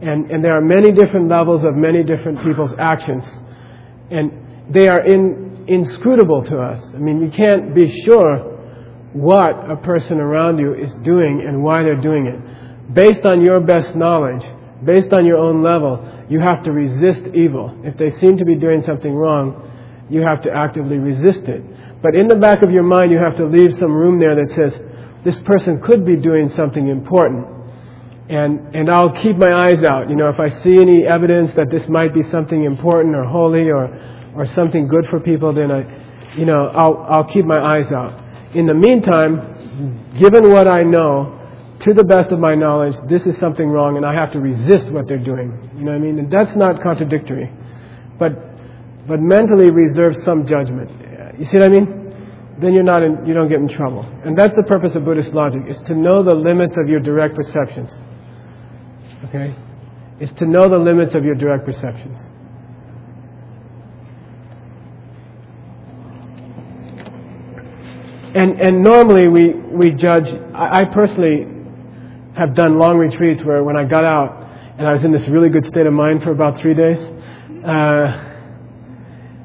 [0.00, 3.24] And, and there are many different levels of many different people's actions.
[4.10, 6.82] And they are in, inscrutable to us.
[6.94, 8.56] I mean, you can't be sure
[9.12, 12.94] what a person around you is doing and why they're doing it.
[12.94, 14.42] Based on your best knowledge,
[14.84, 17.78] based on your own level, you have to resist evil.
[17.84, 19.64] If they seem to be doing something wrong,
[20.10, 21.62] you have to actively resist it.
[22.02, 24.50] But in the back of your mind, you have to leave some room there that
[24.54, 24.80] says,
[25.24, 27.46] this person could be doing something important.
[28.28, 30.10] And, and I'll keep my eyes out.
[30.10, 33.70] You know, if I see any evidence that this might be something important or holy
[33.70, 33.88] or,
[34.36, 38.22] or something good for people, then I, you know, I'll, I'll keep my eyes out.
[38.54, 41.36] In the meantime, given what I know,
[41.80, 44.90] to the best of my knowledge, this is something wrong and I have to resist
[44.90, 45.70] what they're doing.
[45.76, 46.18] You know what I mean?
[46.18, 47.50] And that's not contradictory.
[48.18, 48.32] But,
[49.06, 50.90] but mentally reserve some judgment.
[51.38, 51.94] You see what I mean?
[52.60, 54.04] Then you're not in, you don't get in trouble.
[54.24, 57.36] And that's the purpose of Buddhist logic, is to know the limits of your direct
[57.36, 57.90] perceptions.
[59.28, 59.54] Okay?
[60.20, 62.18] Is to know the limits of your direct perceptions.
[68.34, 71.46] And, and normally we, we judge, I, I personally
[72.36, 74.44] have done long retreats where when I got out
[74.78, 76.98] and I was in this really good state of mind for about three days,
[77.64, 78.28] uh,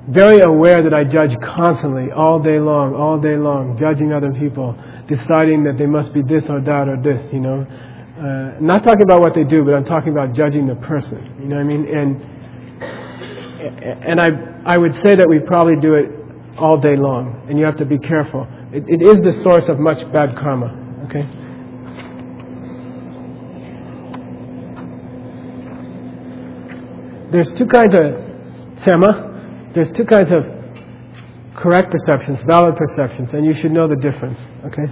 [0.10, 4.78] very aware that I judge constantly, all day long, all day long, judging other people,
[5.08, 7.66] deciding that they must be this or that or this, you know.
[8.24, 11.48] Uh, not talking about what they do, but I'm talking about judging the person, you
[11.50, 11.86] know what I mean?
[11.92, 12.22] And,
[14.06, 14.30] and I,
[14.64, 16.10] I would say that we probably do it
[16.58, 18.48] all day long, and you have to be careful.
[18.72, 20.72] It, it is the source of much bad karma,
[21.10, 21.28] okay?
[27.30, 29.34] There's two kinds of sema
[29.74, 30.44] there's two kinds of
[31.56, 34.86] correct perceptions, valid perceptions, and you should know the difference, okay?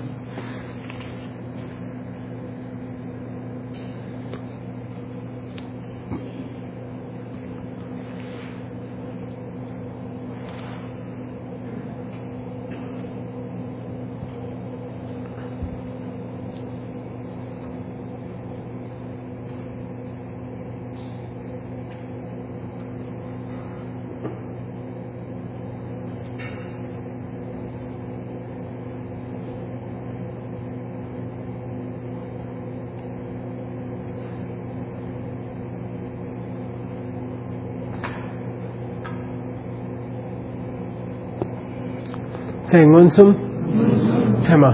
[42.71, 44.71] Say Ngunsum Tema.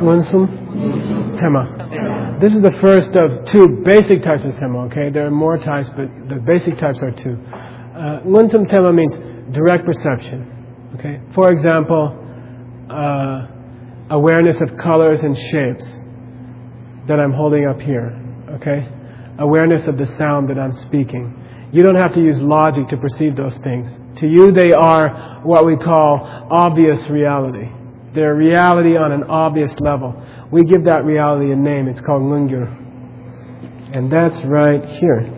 [0.00, 2.38] Ngunsum Tema.
[2.40, 5.10] This is the first of two basic types of Tema, okay?
[5.10, 7.36] There are more types, but the basic types are two.
[7.52, 9.14] Uh, Ngunsum Tema means
[9.52, 11.20] direct perception, okay?
[11.34, 12.24] For example,
[12.88, 13.48] uh,
[14.10, 15.86] awareness of colors and shapes
[17.08, 18.16] that I'm holding up here,
[18.60, 18.86] okay?
[19.40, 21.34] Awareness of the sound that I'm speaking.
[21.72, 23.88] You don't have to use logic to perceive those things.
[24.20, 27.68] To you, they are what we call obvious reality.
[28.14, 30.20] They're reality on an obvious level.
[30.50, 31.88] We give that reality a name.
[31.88, 33.94] It's called Lungyur.
[33.94, 35.37] And that's right here.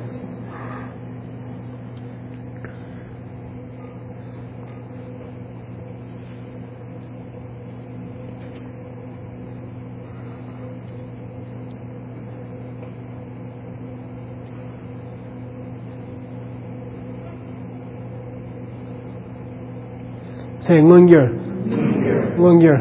[20.71, 22.39] Say Lungyur.
[22.39, 22.79] Lungyur.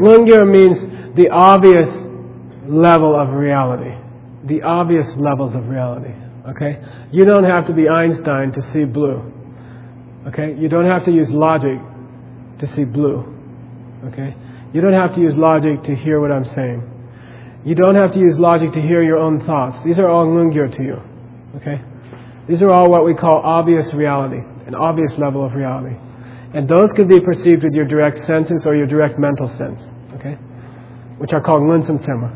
[0.00, 0.78] Lungyur means
[1.14, 1.86] the obvious
[2.66, 3.92] level of reality.
[4.48, 6.14] The obvious levels of reality.
[6.48, 6.80] Okay?
[7.12, 9.20] You don't have to be Einstein to see blue.
[10.28, 10.56] Okay?
[10.56, 11.76] You don't have to use logic
[12.60, 13.20] to see blue.
[14.06, 14.34] Okay?
[14.72, 16.90] You don't have to use logic to hear what I'm saying.
[17.66, 19.76] You don't have to use logic to hear your own thoughts.
[19.84, 20.96] These are all lungyur to you.
[21.56, 21.82] Okay?
[22.48, 25.96] These are all what we call obvious reality, an obvious level of reality.
[26.54, 29.82] And those can be perceived with your direct senses or your direct mental sense,
[30.14, 30.34] okay?
[31.18, 32.30] Which are called Ngunsum Sema.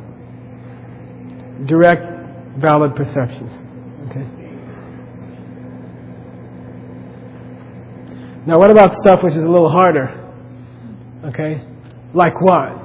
[1.66, 3.52] Direct, valid perceptions,
[4.10, 4.26] okay?
[8.44, 10.08] Now, what about stuff which is a little harder?
[11.26, 11.62] Okay?
[12.14, 12.76] Like what?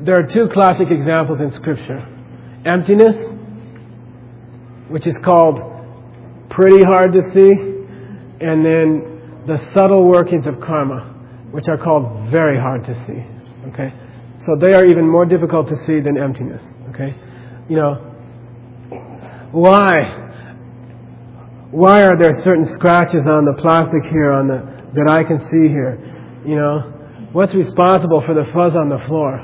[0.00, 2.08] There are two classic examples in Scripture
[2.64, 3.16] emptiness,
[4.88, 5.58] which is called
[6.48, 7.50] pretty hard to see,
[8.40, 9.11] and then
[9.46, 11.00] the subtle workings of karma,
[11.50, 13.68] which are called very hard to see.
[13.70, 13.92] Okay?
[14.46, 16.62] So they are even more difficult to see than emptiness.
[16.90, 17.14] Okay?
[17.68, 17.94] You know,
[19.52, 20.18] why?
[21.70, 25.68] Why are there certain scratches on the plastic here on the that I can see
[25.68, 25.98] here?
[26.44, 29.38] You know, what's responsible for the fuzz on the floor?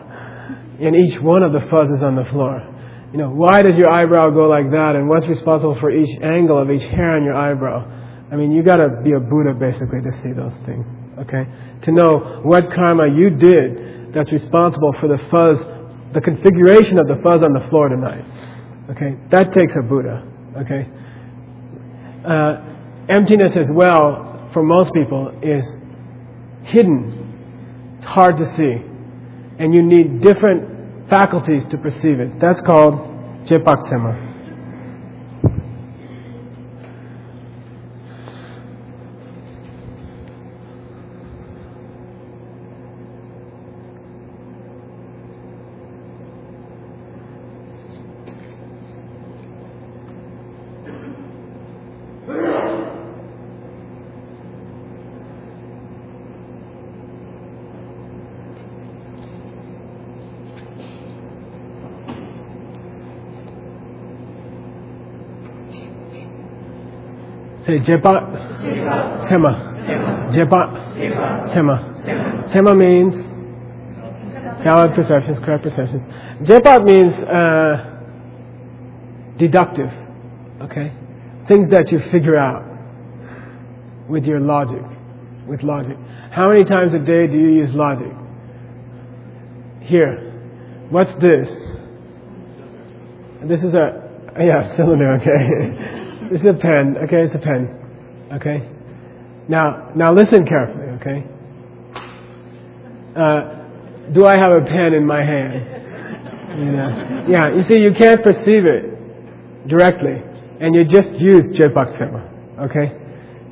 [0.81, 2.63] And each one of the fuzzes on the floor.
[3.13, 4.95] You know, why does your eyebrow go like that?
[4.95, 7.98] And what's responsible for each angle of each hair on your eyebrow?
[8.31, 10.87] I mean, you got to be a Buddha basically to see those things.
[11.19, 11.47] Okay,
[11.83, 15.59] to know what karma you did that's responsible for the fuzz,
[16.15, 18.25] the configuration of the fuzz on the floor tonight.
[18.91, 20.23] Okay, that takes a Buddha.
[20.59, 20.87] Okay,
[22.25, 25.65] uh, emptiness as well for most people is
[26.65, 27.97] hidden.
[27.99, 28.77] It's hard to see,
[29.59, 32.39] and you need different faculties to perceive it.
[32.39, 32.95] That's called
[33.45, 34.28] jepaksema.
[67.85, 70.31] Say jepa, sema.
[70.33, 72.49] Jepa, sema.
[72.53, 73.15] Sema means
[74.65, 76.03] valid perceptions, correct perceptions.
[76.43, 77.77] Jepa means uh,
[79.39, 79.91] deductive.
[80.63, 80.93] Okay,
[81.47, 82.65] things that you figure out
[84.09, 84.83] with your logic,
[85.47, 85.97] with logic.
[86.33, 88.13] How many times a day do you use logic?
[89.83, 90.33] Here,
[90.91, 91.49] what's this?
[93.45, 94.03] This is a
[94.37, 95.13] yeah cylinder.
[95.21, 95.98] Okay.
[96.31, 97.23] This is a pen, okay?
[97.25, 97.75] It's a pen,
[98.35, 98.69] okay?
[99.49, 101.25] Now, now listen carefully, okay?
[103.17, 105.77] Uh, do I have a pen in my hand?
[107.31, 110.23] Yeah, you see, you can't perceive it directly,
[110.61, 112.93] and you just use Jepaksema, okay?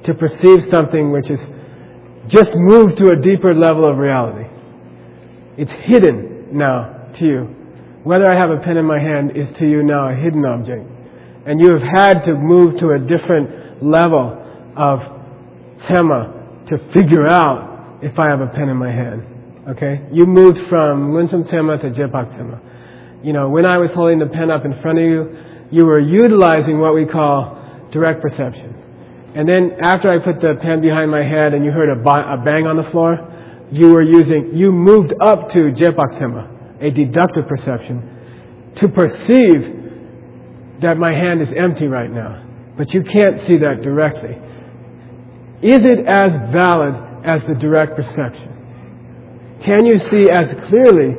[0.04, 1.40] To perceive something which is
[2.28, 4.50] just moved to a deeper level of reality.
[5.56, 7.40] It's hidden now to you.
[8.04, 10.95] Whether I have a pen in my hand is to you now a hidden object
[11.47, 14.42] and you have had to move to a different level
[14.76, 14.99] of
[15.86, 19.22] tema to figure out if I have a pen in my hand.
[19.68, 20.07] Okay?
[20.12, 22.61] You moved from Ngunsum tema to Jepak tema.
[23.22, 25.36] You know, when I was holding the pen up in front of you,
[25.70, 28.74] you were utilizing what we call direct perception.
[29.34, 32.66] And then after I put the pen behind my head and you heard a, bang
[32.66, 33.18] on the floor,
[33.70, 39.75] you were using, you moved up to Jepak tema, a deductive perception, to perceive
[40.82, 42.44] that my hand is empty right now,
[42.76, 44.36] but you can't see that directly.
[45.62, 48.52] Is it as valid as the direct perception?
[49.64, 51.16] Can you see as clearly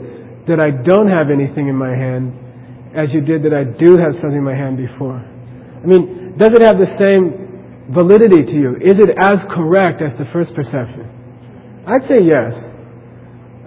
[0.47, 2.33] that I don't have anything in my hand
[2.93, 5.17] as you did that I do have something in my hand before?
[5.17, 8.75] I mean, does it have the same validity to you?
[8.77, 11.09] Is it as correct as the first perception?
[11.87, 12.53] I'd say yes.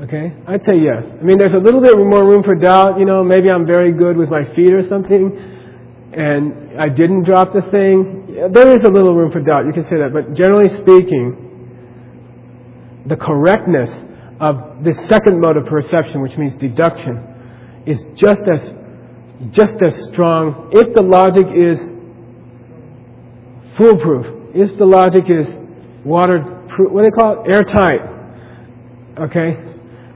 [0.07, 0.32] Okay?
[0.47, 1.03] I'd say yes.
[1.03, 2.99] I mean, there's a little bit more room for doubt.
[2.99, 5.59] You know, maybe I'm very good with my feet or something
[6.13, 9.67] and I didn't drop the thing, there is a little room for doubt.
[9.67, 10.13] You can say that.
[10.13, 11.47] But generally speaking,
[13.07, 13.91] the correctness
[14.41, 17.23] of this second mode of perception, which means deduction,
[17.87, 18.75] is just as
[19.53, 21.79] just as strong if the logic is
[23.79, 25.47] foolproof, if the logic is
[26.05, 27.53] waterproof, what do they call it?
[27.53, 28.01] Airtight.
[29.19, 29.70] Okay?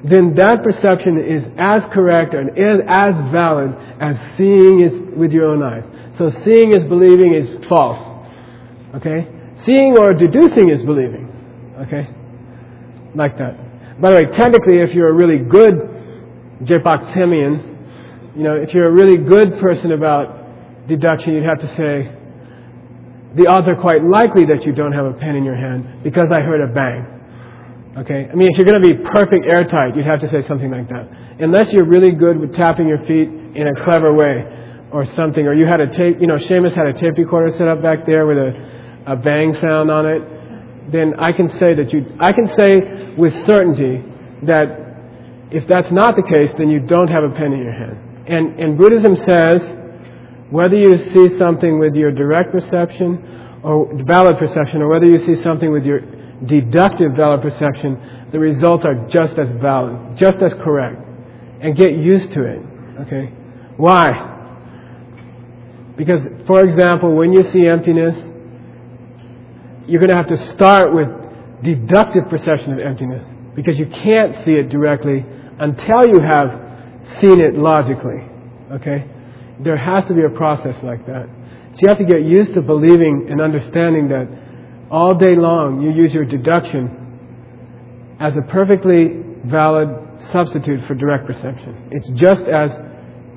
[0.05, 2.50] Then that perception is as correct and
[2.88, 5.84] as valid as seeing is with your own eyes.
[6.18, 7.98] So seeing is believing is false.
[8.96, 9.26] Okay?
[9.64, 11.32] Seeing or deducing is believing.
[11.88, 12.07] Okay?
[13.16, 13.57] Like that.
[14.00, 15.72] By the way, technically, if you're a really good
[16.68, 22.12] Jepaksemian, you know, if you're a really good person about deduction, you'd have to say,
[23.36, 26.28] the odds are quite likely that you don't have a pen in your hand because
[26.30, 27.13] I heard a bang.
[27.97, 28.28] Okay?
[28.30, 30.88] I mean, if you're going to be perfect airtight, you'd have to say something like
[30.88, 31.09] that.
[31.38, 35.55] Unless you're really good with tapping your feet in a clever way or something, or
[35.55, 38.26] you had a tape, you know, Seamus had a tape recorder set up back there
[38.26, 40.22] with a, a bang sound on it,
[40.92, 44.03] then I can say that you, I can say with certainty
[44.42, 44.84] that
[45.51, 48.26] if that's not the case, then you don't have a pen in your hand.
[48.26, 49.62] And, and Buddhism says,
[50.51, 55.42] whether you see something with your direct perception or valid perception, or whether you see
[55.42, 56.01] something with your
[56.47, 61.01] deductive valid perception, the results are just as valid, just as correct.
[61.61, 62.61] And get used to it.
[63.07, 63.32] Okay?
[63.76, 64.32] Why?
[65.97, 68.14] Because, for example, when you see emptiness,
[69.86, 71.09] you're going to have to start with
[71.62, 73.24] deductive perception of emptiness
[73.55, 75.24] because you can't see it directly
[75.59, 76.61] until you have
[77.20, 78.26] seen it logically.
[78.72, 79.07] Okay?
[79.61, 81.28] There has to be a process like that.
[81.74, 84.28] So you have to get used to believing and understanding that
[84.91, 89.89] all day long you use your deduction as a perfectly valid
[90.32, 91.89] substitute for direct perception.
[91.91, 92.70] It's just as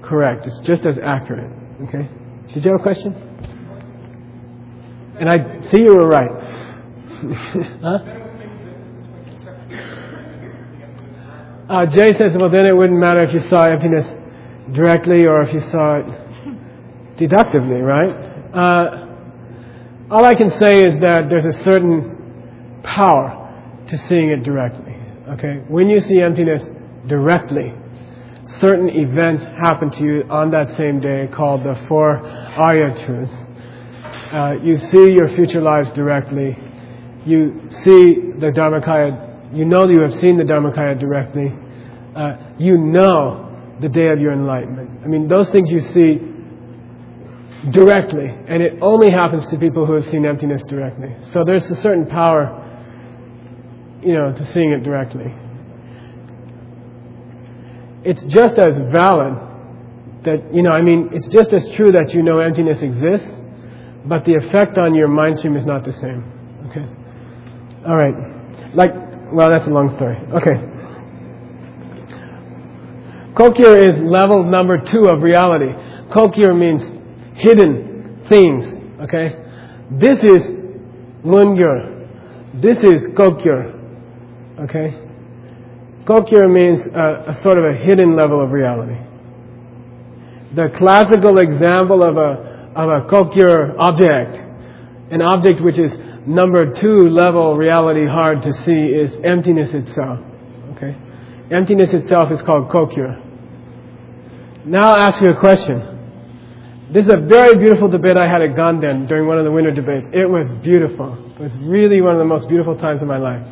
[0.04, 0.45] correct.
[0.45, 1.52] It's just as accurate.
[1.84, 2.10] Okay?
[2.54, 3.14] Did you have a question?
[5.20, 6.30] And I see you were right.
[7.82, 8.18] huh?
[11.70, 14.06] Uh, Jay says, well, then it wouldn't matter if you saw emptiness
[14.74, 18.12] directly or if you saw it deductively, right?
[18.54, 19.07] Uh,
[20.10, 24.95] all I can say is that there's a certain power to seeing it directly.
[25.32, 25.64] Okay?
[25.68, 26.64] When you see emptiness
[27.08, 27.74] directly,
[28.60, 33.34] certain events happen to you on that same day called the four Arya truths.
[34.32, 36.58] Uh, you see your future lives directly.
[37.26, 41.51] You see the Dharmakaya, you know that you have seen the Dharmakaya directly.
[42.16, 43.43] Uh, you know
[43.82, 45.01] the day of your enlightenment.
[45.03, 46.36] I mean, those things you see
[47.72, 51.16] directly, and it only happens to people who have seen emptiness directly.
[51.32, 52.64] So there's a certain power,
[54.01, 55.34] you know, to seeing it directly.
[58.03, 59.34] It's just as valid
[60.24, 63.30] that, you know, I mean, it's just as true that you know emptiness exists,
[64.05, 66.24] but the effect on your mind stream is not the same.
[66.68, 66.86] Okay?
[67.86, 68.76] All right.
[68.76, 68.93] Like,
[69.32, 70.18] well, that's a long story.
[70.18, 70.64] Okay.
[73.34, 75.72] Kokir is level number two of reality.
[76.10, 76.97] Kokir means
[77.38, 78.65] hidden things.
[79.01, 79.35] Okay?
[79.91, 80.41] This is
[81.23, 82.61] Lungyur.
[82.61, 83.73] This is Kokir.
[84.61, 84.99] Okay?
[86.05, 88.97] Kokir means a, a sort of a hidden level of reality.
[90.55, 94.38] The classical example of a, of a Kokir object,
[95.11, 95.91] an object which is
[96.25, 100.19] number two level reality hard to see is emptiness itself.
[100.75, 100.97] Okay?
[101.51, 103.23] Emptiness itself is called Kokir.
[104.65, 105.97] Now I'll ask you a question.
[106.89, 109.71] This is a very beautiful debate I had at Ganden during one of the winter
[109.71, 110.07] debates.
[110.13, 111.17] It was beautiful.
[111.35, 113.45] It was really one of the most beautiful times of my life.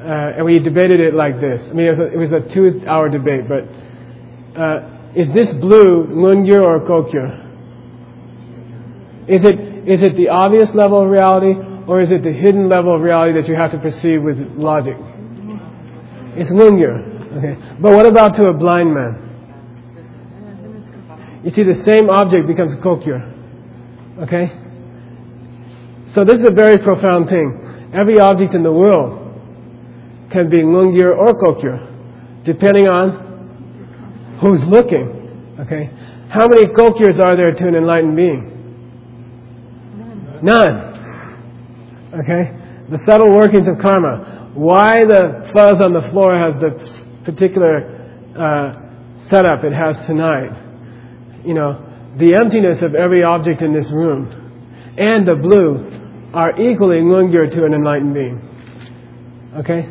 [0.00, 1.60] Uh, and we debated it like this.
[1.62, 6.06] I mean, it was a, it was a two-hour debate, but uh, is this blue
[6.10, 7.46] Lungyur or Kokyo?
[9.28, 11.54] Is it, is it the obvious level of reality,
[11.86, 14.96] or is it the hidden level of reality that you have to perceive with logic?
[16.34, 17.38] It's Lungyur.
[17.38, 17.76] Okay.
[17.78, 19.29] But what about to a blind man?
[21.42, 23.40] You see, the same object becomes kokyo.
[24.22, 24.52] Okay?
[26.12, 27.90] So this is a very profound thing.
[27.94, 29.16] Every object in the world
[30.30, 35.56] can be lungyur or kokyo, depending on who's looking.
[35.60, 35.90] Okay?
[36.28, 38.46] How many kokyurs are there to an enlightened being?
[40.42, 40.90] None.
[42.20, 42.52] Okay?
[42.90, 44.50] The subtle workings of karma.
[44.54, 46.76] Why the fuzz on the floor has the
[47.24, 47.96] particular
[48.36, 48.74] uh,
[49.30, 50.69] setup it has tonight
[51.44, 51.86] you know,
[52.18, 54.28] the emptiness of every object in this room
[54.98, 58.40] and the blue are equally lungyur to an enlightened being.
[59.56, 59.88] Okay?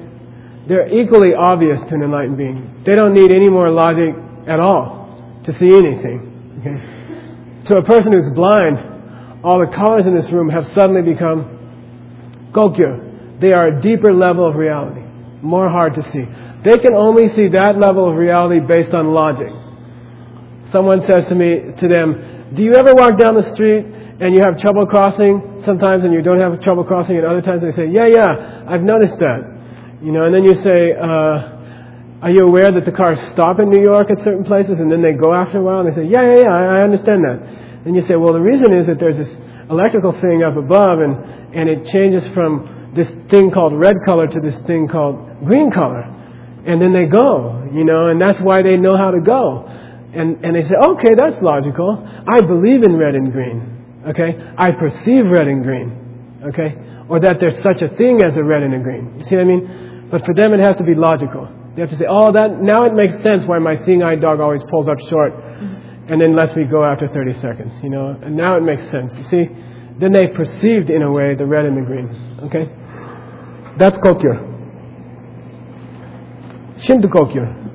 [0.68, 2.84] They're equally obvious to an enlightened being.
[2.86, 4.16] They don't need any more logic
[4.48, 6.58] at all to see anything.
[6.60, 7.68] Okay?
[7.70, 13.40] To a person who's blind, all the colors in this room have suddenly become kokyo.
[13.40, 15.02] They are a deeper level of reality,
[15.42, 16.24] more hard to see.
[16.64, 19.54] They can only see that level of reality based on logic
[20.72, 24.42] someone says to me, to them, do you ever walk down the street and you
[24.44, 27.88] have trouble crossing sometimes and you don't have trouble crossing and other times they say,
[27.88, 29.42] yeah, yeah, I've noticed that.
[30.02, 31.60] You know, and then you say, uh,
[32.22, 35.02] are you aware that the cars stop in New York at certain places and then
[35.02, 37.40] they go after a while and they say, yeah, yeah, yeah, I understand that.
[37.86, 39.34] And you say, well, the reason is that there's this
[39.70, 44.40] electrical thing up above and, and it changes from this thing called red color to
[44.42, 46.04] this thing called green color.
[46.66, 49.64] And then they go, you know, and that's why they know how to go.
[50.14, 52.02] And, and they say, okay, that's logical.
[52.28, 54.02] I believe in red and green.
[54.08, 54.36] Okay?
[54.58, 56.42] I perceive red and green.
[56.46, 56.76] Okay?
[57.08, 59.20] Or that there's such a thing as a red and a green.
[59.20, 60.08] You see what I mean?
[60.10, 61.48] But for them it has to be logical.
[61.76, 64.40] They have to say, oh, that, now it makes sense why my seeing eye dog
[64.40, 65.34] always pulls up short
[66.10, 68.18] and then lets me go after 30 seconds, you know?
[68.22, 69.14] And now it makes sense.
[69.16, 69.46] You see?
[70.00, 72.40] Then they perceived, in a way, the red and the green.
[72.46, 72.66] Okay?
[73.78, 74.48] That's Kokyo.
[76.80, 77.69] Shinto Kokyo.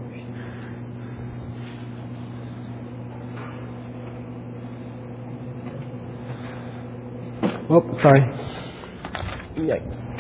[7.70, 8.20] Oh, sorry.
[9.56, 10.13] Yikes.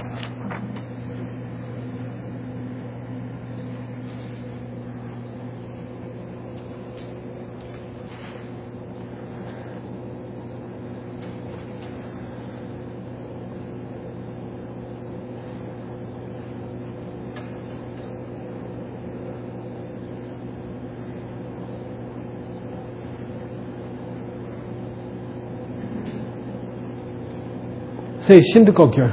[28.26, 29.06] Say Shindukokyo.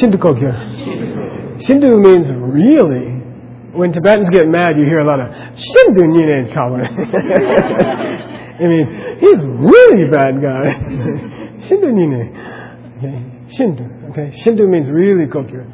[0.00, 0.52] Shindukokyo.
[1.60, 3.20] Shindu means really.
[3.76, 6.82] When Tibetans get mad, you hear a lot of Shindu Nine Kawa.
[8.58, 10.74] I mean, he's really bad guy.
[11.68, 12.32] Shindu Nine.
[12.98, 13.54] Okay.
[13.54, 14.10] Shindu.
[14.10, 14.38] Okay.
[14.42, 15.64] Shindu means really kokyo.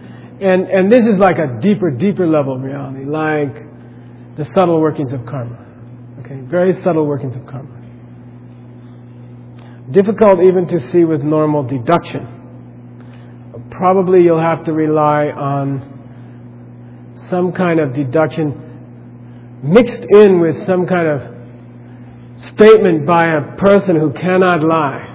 [0.41, 3.55] And, and this is like a deeper, deeper level of reality, like
[4.37, 5.59] the subtle workings of karma.
[6.21, 6.41] Okay.
[6.43, 7.78] Very subtle workings of karma.
[9.91, 12.35] Difficult even to see with normal deduction.
[13.71, 15.97] Probably you'll have to rely on
[17.31, 24.13] some kind of deduction mixed in with some kind of statement by a person who
[24.13, 25.07] cannot lie.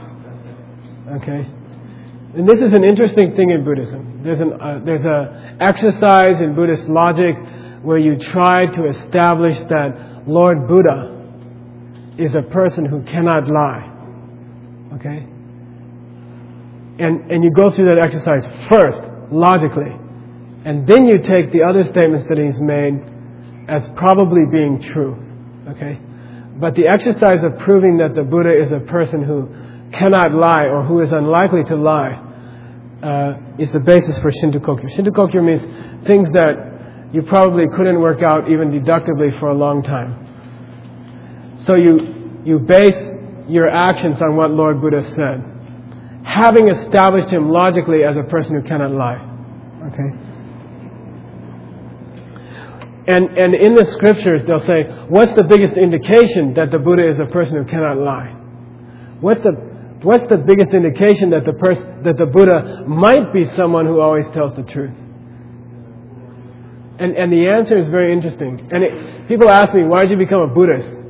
[1.17, 1.47] Okay?
[2.36, 4.21] And this is an interesting thing in Buddhism.
[4.24, 7.36] There's an uh, there's a exercise in Buddhist logic
[7.84, 11.11] where you try to establish that Lord Buddha
[12.17, 13.92] is a person who cannot lie.
[14.95, 15.27] Okay?
[16.99, 19.91] And, and you go through that exercise first, logically.
[20.65, 23.01] And then you take the other statements that he's made
[23.67, 25.17] as probably being true.
[25.69, 25.99] Okay?
[26.55, 29.49] But the exercise of proving that the Buddha is a person who
[29.91, 32.21] cannot lie or who is unlikely to lie
[33.01, 34.95] uh, is the basis for Shindukokyo.
[34.95, 41.55] Shindukokyo means things that you probably couldn't work out even deductively for a long time.
[41.57, 43.12] So you, you base
[43.47, 45.43] your actions on what Lord Buddha said,
[46.23, 49.19] having established him logically as a person who cannot lie.
[49.87, 50.23] Okay?
[53.05, 57.19] And, and in the scriptures, they'll say, what's the biggest indication that the Buddha is
[57.19, 58.29] a person who cannot lie?
[59.19, 59.51] What's the,
[60.03, 64.25] what's the biggest indication that the, pers- that the Buddha might be someone who always
[64.29, 64.95] tells the truth?
[66.99, 68.69] And, and the answer is very interesting.
[68.71, 71.03] And it, people ask me, why did you become a Buddhist?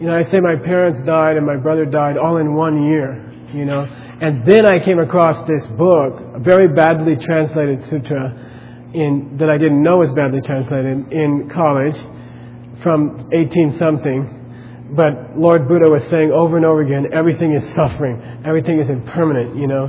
[0.00, 3.20] You know, I say my parents died and my brother died all in one year,
[3.52, 3.82] you know.
[3.82, 9.58] And then I came across this book, a very badly translated sutra, in, that I
[9.58, 11.96] didn't know was badly translated in college
[12.82, 14.88] from 18 something.
[14.96, 19.54] But Lord Buddha was saying over and over again, everything is suffering, everything is impermanent,
[19.54, 19.84] you know.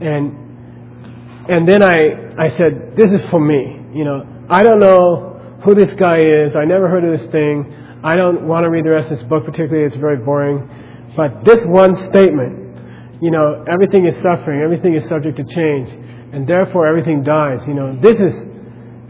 [0.00, 4.24] And, and then I, I said, this is for me, you know.
[4.48, 6.54] I don't know who this guy is.
[6.54, 7.79] I never heard of this thing.
[8.02, 9.86] I don't want to read the rest of this book particularly.
[9.86, 10.68] It's very boring.
[11.16, 15.90] But this one statement, you know, everything is suffering, everything is subject to change,
[16.32, 17.60] and therefore everything dies.
[17.66, 18.34] You know, this is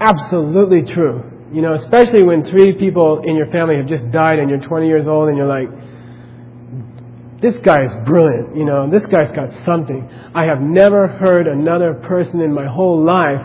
[0.01, 1.23] absolutely true.
[1.53, 4.87] You know, especially when three people in your family have just died and you're 20
[4.87, 5.69] years old and you're like,
[7.41, 8.57] this guy is brilliant.
[8.57, 10.09] You know, this guy's got something.
[10.35, 13.41] I have never heard another person in my whole life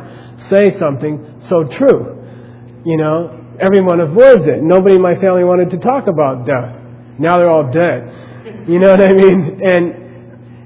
[0.50, 2.82] say something so true.
[2.86, 4.62] You know, everyone avoids it.
[4.62, 6.76] Nobody in my family wanted to talk about death.
[7.20, 8.68] Now they're all dead.
[8.68, 9.62] You know what I mean?
[9.64, 10.06] And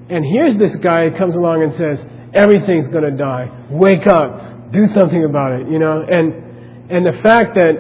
[0.09, 1.99] and here's this guy comes along and says,
[2.33, 3.67] everything's going to die.
[3.69, 4.71] Wake up.
[4.71, 6.01] Do something about it, you know?
[6.01, 7.75] And and the fact that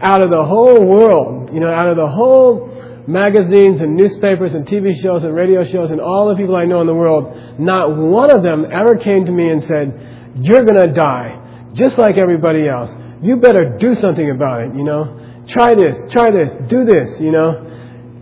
[0.00, 2.68] out of the whole world, you know, out of the whole
[3.06, 6.80] magazines and newspapers and TV shows and radio shows and all the people I know
[6.80, 10.80] in the world, not one of them ever came to me and said, "You're going
[10.80, 12.90] to die, just like everybody else."
[13.22, 15.44] You better do something about it, you know.
[15.48, 17.66] Try this, try this, do this, you know.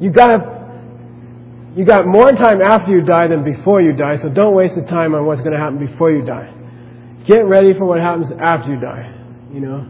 [0.00, 0.38] You gotta,
[1.76, 4.82] you got more time after you die than before you die, so don't waste the
[4.82, 6.52] time on what's gonna happen before you die.
[7.26, 9.14] Get ready for what happens after you die,
[9.52, 9.86] you know.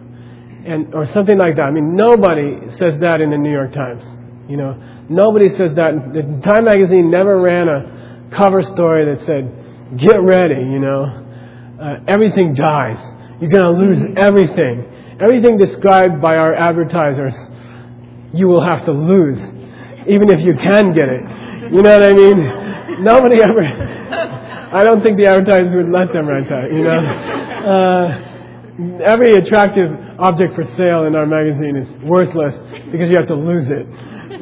[0.66, 1.62] And, or something like that.
[1.62, 4.02] I mean, nobody says that in the New York Times,
[4.48, 4.76] you know.
[5.08, 6.12] Nobody says that.
[6.12, 11.24] The Time magazine never ran a cover story that said, get ready, you know.
[11.80, 12.98] Uh, everything dies.
[13.40, 15.16] You're going to lose everything.
[15.20, 17.34] Everything described by our advertisers,
[18.32, 19.38] you will have to lose,
[20.06, 21.22] even if you can get it.
[21.72, 23.04] You know what I mean?
[23.04, 23.62] Nobody ever.
[23.62, 26.70] I don't think the advertisers would let them write that.
[26.70, 26.98] You know,
[27.68, 32.54] uh, every attractive object for sale in our magazine is worthless
[32.90, 33.86] because you have to lose it.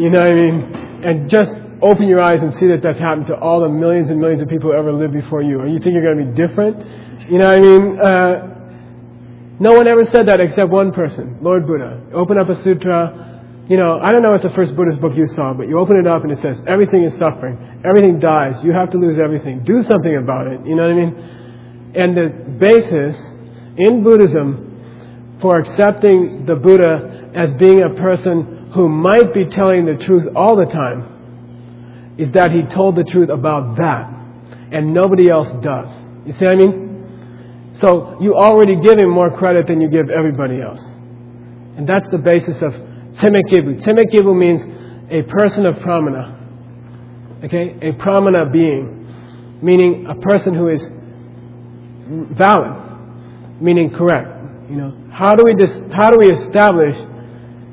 [0.00, 1.02] You know what I mean?
[1.04, 4.18] And just open your eyes and see that that's happened to all the millions and
[4.18, 5.60] millions of people who ever lived before you.
[5.60, 7.30] Or you think you're going to be different?
[7.30, 8.00] You know what I mean?
[8.00, 8.56] Uh,
[9.58, 12.02] no one ever said that except one person, Lord Buddha.
[12.12, 13.64] Open up a sutra.
[13.68, 15.96] You know, I don't know what the first Buddhist book you saw, but you open
[15.96, 17.80] it up and it says, everything is suffering.
[17.84, 18.62] Everything dies.
[18.62, 19.64] You have to lose everything.
[19.64, 20.60] Do something about it.
[20.66, 21.92] You know what I mean?
[21.96, 22.28] And the
[22.60, 23.16] basis
[23.78, 29.96] in Buddhism for accepting the Buddha as being a person who might be telling the
[30.04, 34.12] truth all the time is that he told the truth about that.
[34.70, 35.88] And nobody else does.
[36.26, 36.85] You see what I mean?
[37.76, 40.80] So you already give him more credit than you give everybody else.
[41.76, 43.82] And that's the basis of Tsemekebu.
[43.84, 44.62] Tsemekebu means
[45.10, 47.44] a person of pramana.
[47.44, 47.76] Okay?
[47.82, 48.96] A pramana being.
[49.62, 50.82] meaning a person who is
[52.36, 52.72] valid,
[53.60, 54.28] meaning correct.
[54.70, 56.96] You know, how do we dis- how do we establish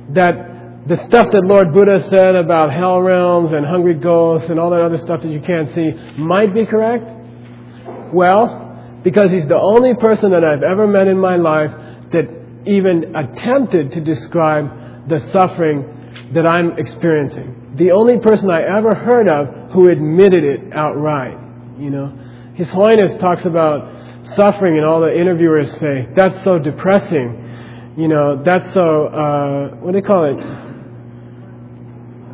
[0.10, 4.70] that the stuff that Lord Buddha said about hell realms and hungry ghosts and all
[4.72, 7.06] that other stuff that you can't see might be correct?
[8.14, 8.63] Well,
[9.04, 11.72] because he's the only person that I've ever met in my life
[12.12, 12.30] that
[12.66, 17.74] even attempted to describe the suffering that I'm experiencing.
[17.76, 21.38] The only person I ever heard of who admitted it outright.
[21.78, 22.18] You know,
[22.54, 27.94] His Holiness talks about suffering, and all the interviewers say that's so depressing.
[27.98, 30.38] You know, that's so uh, what do they call it?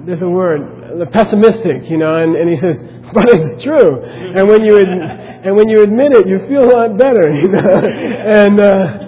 [0.06, 1.90] There's a word, pessimistic.
[1.90, 2.78] You know, and, and he says,
[3.14, 4.03] but it's true.
[4.03, 7.32] And when you ad- and when you admit it, you feel a lot better.
[7.32, 8.60] You know, and.
[8.60, 9.05] Uh,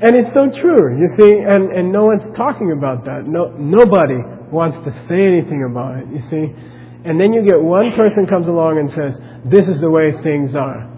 [0.00, 3.26] and it's so true, you see, and, and no one's talking about that.
[3.26, 4.18] No, nobody
[4.48, 6.54] wants to say anything about it, you see.
[7.04, 10.54] And then you get one person comes along and says, this is the way things
[10.54, 10.88] are.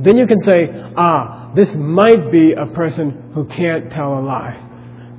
[0.00, 4.60] Then you can say, ah, this might be a person who can't tell a lie.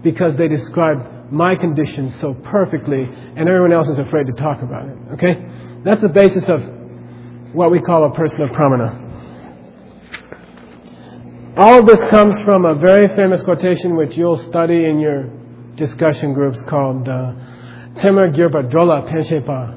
[0.04, 4.88] Because they describe my condition so perfectly and everyone else is afraid to talk about
[4.88, 4.98] it.
[5.14, 5.46] Okay?
[5.84, 6.62] That's the basis of
[7.54, 9.04] what we call a person of pramana.
[11.58, 15.30] All of this comes from a very famous quotation which you'll study in your
[15.76, 17.34] discussion groups called uh,
[17.96, 19.76] Temer Girpa Drola Penshepa.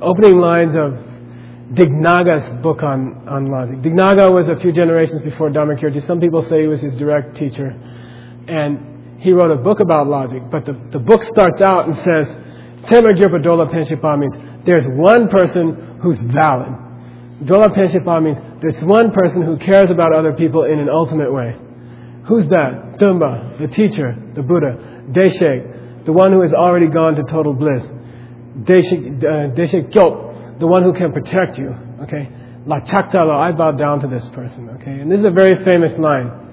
[0.00, 0.92] Opening lines of
[1.74, 3.80] Dignaga's book on, on logic.
[3.82, 6.06] Dignaga was a few generations before Dharmakirti.
[6.06, 7.74] Some people say he was his direct teacher.
[8.46, 10.42] And he wrote a book about logic.
[10.50, 12.26] But the, the book starts out and says,
[12.88, 14.34] Temer Girpa Drola Penshepa means
[14.66, 16.72] there's one person who's valid.
[17.42, 21.56] Dola Penshepa means there's one person who cares about other people in an ultimate way.
[22.26, 22.96] Who's that?
[22.98, 25.02] Tumba, the teacher, the Buddha.
[25.10, 27.82] Deshe, the one who has already gone to total bliss.
[28.62, 31.74] Deshe, uh, the one who can protect you.
[32.02, 32.28] Okay?
[32.66, 34.70] La Chaktalo, I bow down to this person.
[34.80, 35.00] Okay?
[35.00, 36.43] And this is a very famous line.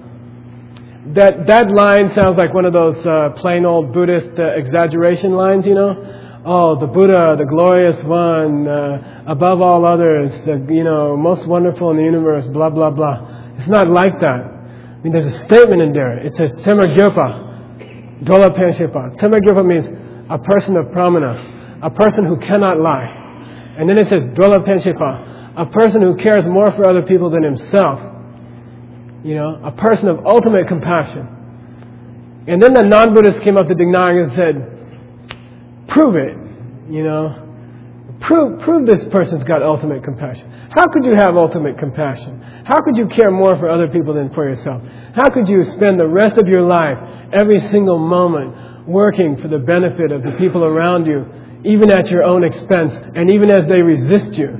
[1.04, 5.66] That, that line sounds like one of those uh, plain old Buddhist uh, exaggeration lines,
[5.66, 6.22] you know?
[6.44, 11.90] oh, the Buddha, the glorious one, uh, above all others, the, you know, most wonderful
[11.90, 13.54] in the universe, blah, blah, blah.
[13.58, 14.40] It's not like that.
[14.40, 16.18] I mean, there's a statement in there.
[16.18, 19.16] It says, Semagirpa, Dola Penshepa.
[19.18, 19.86] Semagirpa means
[20.30, 23.74] a person of pramana, a person who cannot lie.
[23.78, 27.42] And then it says, Dola Penshepa, a person who cares more for other people than
[27.42, 28.00] himself.
[29.24, 32.44] You know, a person of ultimate compassion.
[32.48, 36.36] And then the non-Buddhists came up to Dignaga and said, prove it,
[36.92, 37.38] you know.
[38.20, 40.48] Prove, prove this person's got ultimate compassion.
[40.70, 42.40] How could you have ultimate compassion?
[42.64, 44.80] How could you care more for other people than for yourself?
[45.14, 46.98] How could you spend the rest of your life,
[47.32, 51.26] every single moment, working for the benefit of the people around you,
[51.64, 54.58] even at your own expense, and even as they resist you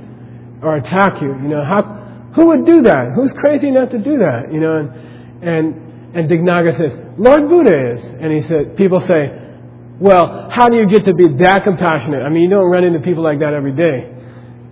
[0.61, 1.29] or attack you?
[1.29, 2.02] You know, how,
[2.35, 3.13] who would do that?
[3.15, 4.53] Who's crazy enough to do that?
[4.53, 4.89] You know, and,
[5.47, 8.05] and, and Dignaga says, Lord Buddha is.
[8.21, 9.39] And he said, people say,
[10.01, 12.23] well, how do you get to be that compassionate?
[12.23, 14.11] I mean, you don't run into people like that every day.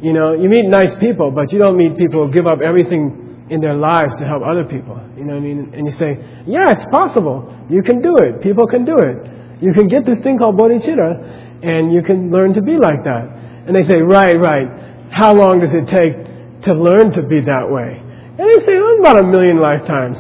[0.00, 3.46] You know, you meet nice people, but you don't meet people who give up everything
[3.50, 4.98] in their lives to help other people.
[5.16, 5.72] You know what I mean?
[5.74, 7.54] And you say, yeah, it's possible.
[7.68, 8.40] You can do it.
[8.40, 9.62] People can do it.
[9.62, 13.28] You can get this thing called bodhicitta, and you can learn to be like that.
[13.66, 15.12] And they say, right, right.
[15.12, 16.30] How long does it take
[16.62, 18.00] to learn to be that way?
[18.00, 20.18] And they say, oh, about a million lifetimes.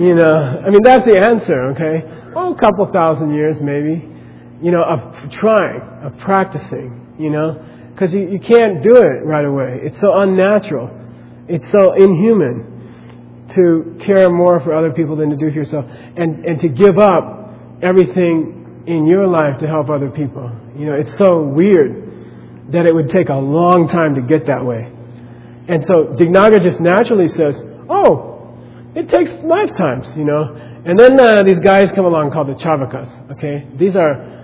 [0.00, 2.32] You know, I mean, that's the answer, okay?
[2.34, 4.14] Oh, a couple thousand years maybe
[4.64, 7.62] you know, of trying, of practicing, you know,
[7.92, 9.80] because you, you can't do it right away.
[9.82, 10.90] It's so unnatural.
[11.48, 15.84] It's so inhuman to care more for other people than to do for yourself
[16.16, 17.50] and, and to give up
[17.82, 20.50] everything in your life to help other people.
[20.76, 24.64] You know, it's so weird that it would take a long time to get that
[24.64, 24.90] way.
[25.68, 27.56] And so Dignaga just naturally says,
[27.88, 28.34] oh,
[28.94, 30.54] it takes lifetimes, you know.
[30.84, 33.66] And then uh, these guys come along called the Charvakas, okay?
[33.76, 34.34] These are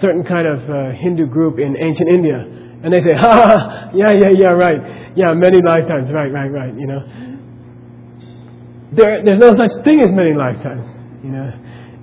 [0.00, 2.40] certain kind of uh, Hindu group in ancient India.
[2.82, 5.12] And they say, ha, ha, yeah, yeah, yeah, right.
[5.14, 7.00] Yeah, many lifetimes, right, right, right, you know.
[8.92, 10.88] There, there's no such thing as many lifetimes,
[11.22, 11.52] you know.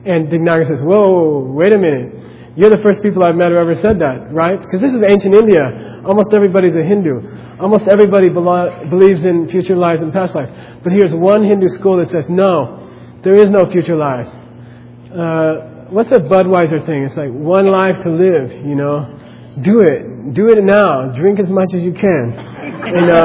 [0.06, 2.19] And Dignaga says, whoa, wait a minute.
[2.56, 4.60] You're the first people I've met who ever said that, right?
[4.60, 6.02] Because this is ancient India.
[6.06, 7.60] Almost everybody's a Hindu.
[7.60, 10.52] Almost everybody belo- believes in future lives and past lives.
[10.84, 12.90] But here's one Hindu school that says, no,
[13.24, 14.30] there is no future lives.
[15.14, 17.04] Uh, what's that Budweiser thing?
[17.04, 19.08] It's like one life to live, you know.
[19.62, 20.34] Do it.
[20.34, 21.12] Do it now.
[21.16, 22.34] Drink as much as you can.
[22.34, 23.16] And uh,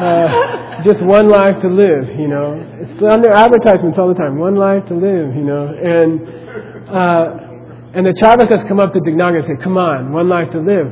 [0.00, 2.60] uh, just one life to live, you know.
[2.80, 4.38] It's under advertisements all the time.
[4.38, 5.68] One life to live, you know.
[5.68, 7.49] And uh,
[7.92, 10.86] And the Charvakas come up to Dignaga and say, come on, one life to live.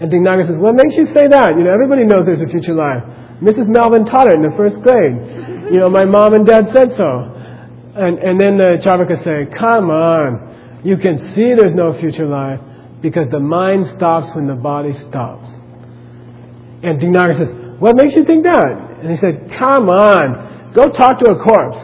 [0.00, 1.58] And Dignaga says, what makes you say that?
[1.58, 3.02] You know, everybody knows there's a future life.
[3.42, 3.66] Mrs.
[3.66, 5.18] Melvin taught it in the first grade.
[5.74, 7.34] You know, my mom and dad said so.
[7.98, 12.60] And, and then the Charvakas say, come on, you can see there's no future life
[13.02, 15.48] because the mind stops when the body stops.
[16.82, 19.00] And Dignaga says, what makes you think that?
[19.02, 21.78] And he said, come on, go talk to a corpse.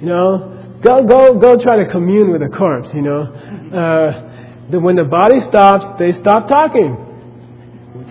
[0.00, 3.22] You know, go, go, go try to commune with a corpse, you know.
[3.22, 6.96] Uh, the, when the body stops, they stop talking.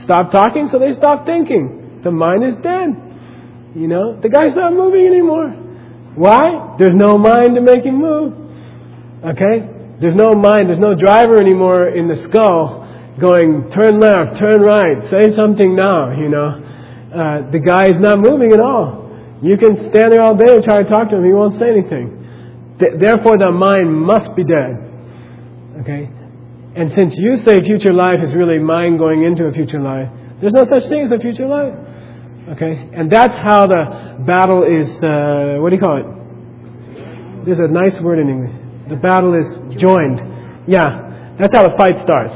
[0.04, 2.02] Stop talking, so they stop thinking.
[2.04, 2.96] The mind is dead.
[3.76, 5.50] You know, the guy's not moving anymore.
[6.16, 6.76] Why?
[6.80, 8.34] There's no mind to make him move.
[9.24, 9.70] Okay?
[10.02, 12.86] There's no mind, there's no driver anymore in the skull
[13.20, 16.64] going, turn left, turn right, say something now, you know.
[17.14, 19.10] Uh, the guy is not moving at all.
[19.42, 21.70] You can stand there all day and try to talk to him, he won't say
[21.70, 22.17] anything.
[22.80, 24.84] Th- therefore, the mind must be dead.
[25.82, 26.10] Okay?
[26.76, 30.10] And since you say future life is really mind going into a future life,
[30.40, 31.74] there's no such thing as a future life.
[32.50, 32.90] Okay?
[32.94, 37.46] And that's how the battle is, uh, what do you call it?
[37.46, 38.90] There's a nice word in English.
[38.90, 40.20] The battle is joined.
[40.68, 42.34] Yeah, that's how the fight starts.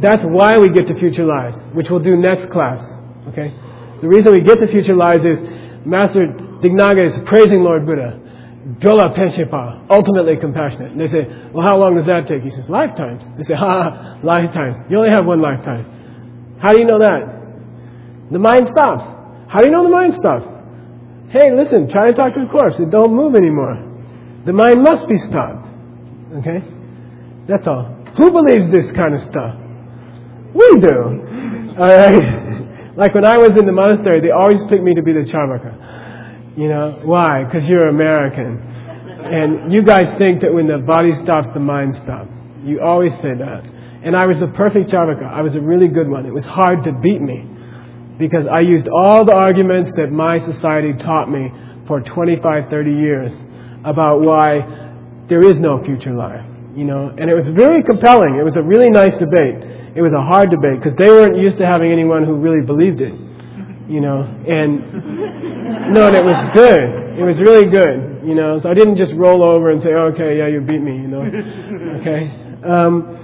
[0.00, 2.80] That's why we get to future lives, which we'll do next class.
[3.28, 3.54] Okay?
[4.00, 5.40] The reason we get to future lives is
[5.84, 6.26] Master
[6.62, 8.18] Dignaga is praising Lord Buddha.
[8.62, 10.92] Dola Penshepa, ultimately compassionate.
[10.92, 12.42] And they say, well, how long does that take?
[12.42, 13.24] He says, lifetimes.
[13.36, 14.86] They say, ha, lifetimes.
[14.88, 16.58] You only have one lifetime.
[16.60, 18.30] How do you know that?
[18.30, 19.02] The mind stops.
[19.50, 20.46] How do you know the mind stops?
[21.30, 22.78] Hey, listen, try to talk to the corpse.
[22.78, 23.82] It don't move anymore.
[24.46, 25.66] The mind must be stopped.
[26.38, 26.62] Okay?
[27.48, 27.84] That's all.
[28.16, 29.56] Who believes this kind of stuff?
[30.54, 31.74] We do.
[31.78, 32.96] Alright?
[32.96, 36.01] like when I was in the monastery, they always picked me to be the Charvaka.
[36.56, 37.44] You know, why?
[37.44, 38.58] Because you're American.
[39.24, 42.32] And you guys think that when the body stops, the mind stops.
[42.64, 43.64] You always say that.
[44.02, 45.24] And I was the perfect Charvaka.
[45.24, 46.26] I was a really good one.
[46.26, 47.46] It was hard to beat me
[48.18, 51.50] because I used all the arguments that my society taught me
[51.86, 53.32] for 25, 30 years
[53.84, 54.60] about why
[55.28, 56.44] there is no future life.
[56.74, 58.36] You know, and it was very compelling.
[58.36, 59.62] It was a really nice debate.
[59.94, 63.00] It was a hard debate because they weren't used to having anyone who really believed
[63.00, 63.12] it.
[63.92, 67.18] You know, and no, and it was good.
[67.20, 68.24] It was really good.
[68.24, 70.96] You know, so I didn't just roll over and say, "Okay, yeah, you beat me."
[70.96, 71.20] You know,
[72.00, 72.30] okay.
[72.64, 73.22] Um,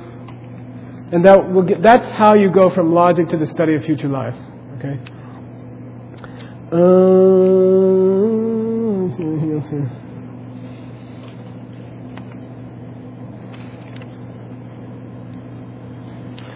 [1.10, 4.08] and that will get, that's how you go from logic to the study of future
[4.08, 4.34] life.
[4.76, 5.00] Okay.
[6.70, 6.76] Uh,
[9.06, 9.90] let's see anything else here.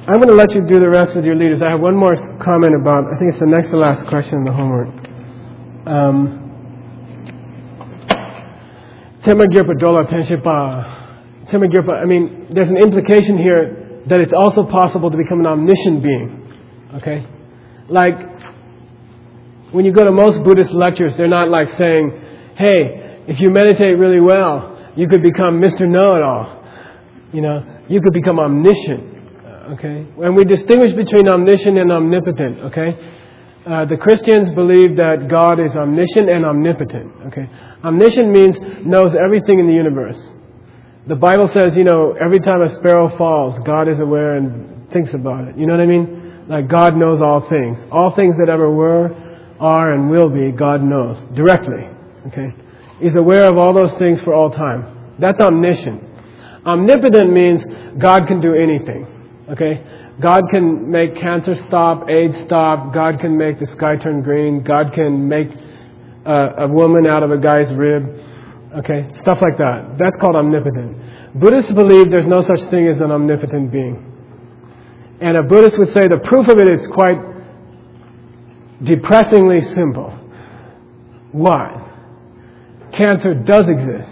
[0.05, 1.63] I'm going to let you do the rest with your leaders.
[1.63, 2.11] I have one more
[2.43, 4.89] comment about, I think it's the next to last question in the homework.
[5.87, 6.43] Um,
[9.21, 11.47] Temagirpa Dola Penshipa.
[11.47, 16.03] Temagirpa, I mean, there's an implication here that it's also possible to become an omniscient
[16.03, 16.53] being.
[16.95, 17.25] Okay?
[17.89, 18.19] Like,
[19.71, 22.11] when you go to most Buddhist lectures, they're not like saying,
[22.57, 25.89] hey, if you meditate really well, you could become Mr.
[25.89, 26.65] Know-it-all.
[27.33, 29.12] You know, you could become omniscient
[29.71, 30.07] okay?
[30.23, 33.19] And we distinguish between omniscient and omnipotent, okay?
[33.65, 37.49] Uh, the Christians believe that God is omniscient and omnipotent, okay?
[37.85, 40.19] Omniscient means knows everything in the universe.
[41.07, 45.15] The Bible says, you know, every time a sparrow falls, God is aware and thinks
[45.15, 45.59] about it.
[45.59, 46.45] You know what I mean?
[46.49, 47.79] Like God knows all things.
[47.91, 49.15] All things that ever were,
[49.61, 51.89] are, and will be, God knows directly,
[52.29, 52.55] okay?
[53.01, 55.17] He's aware of all those things for all time.
[55.19, 56.03] That's omniscient.
[56.65, 57.65] Omnipotent means
[57.99, 59.07] God can do anything.
[59.51, 59.85] Okay?
[60.21, 62.93] God can make cancer stop, AIDS stop.
[62.93, 64.63] God can make the sky turn green.
[64.63, 65.49] God can make
[66.25, 68.21] a, a woman out of a guy's rib.
[68.77, 69.11] Okay?
[69.17, 69.97] Stuff like that.
[69.99, 71.39] That's called omnipotent.
[71.39, 74.09] Buddhists believe there's no such thing as an omnipotent being.
[75.21, 77.19] And a Buddhist would say the proof of it is quite
[78.83, 80.11] depressingly simple.
[81.33, 81.79] Why?
[82.93, 84.11] Cancer does exist.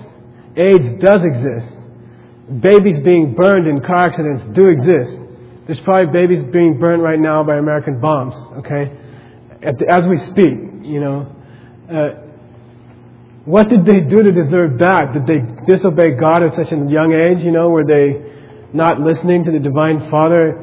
[0.56, 1.76] AIDS does exist.
[2.60, 5.19] Babies being burned in car accidents do exist.
[5.70, 8.90] There's probably babies being burnt right now by American bombs, okay?
[9.62, 11.32] The, as we speak, you know.
[11.88, 12.08] Uh,
[13.44, 15.12] what did they do to deserve that?
[15.12, 15.38] Did they
[15.72, 17.68] disobey God at such a young age, you know?
[17.68, 18.20] Were they
[18.72, 20.58] not listening to the Divine Father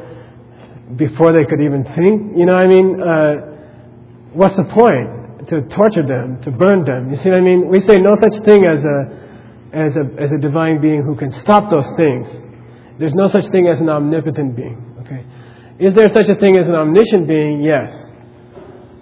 [0.98, 2.36] before they could even think?
[2.36, 3.02] You know what I mean?
[3.02, 3.36] Uh,
[4.34, 5.48] what's the point?
[5.48, 7.12] To torture them, to burn them.
[7.12, 7.70] You see what I mean?
[7.70, 11.32] We say no such thing as a, as a, as a divine being who can
[11.32, 12.28] stop those things.
[13.00, 14.84] There's no such thing as an omnipotent being.
[15.80, 17.62] Is there such a thing as an omniscient being?
[17.62, 17.96] Yes.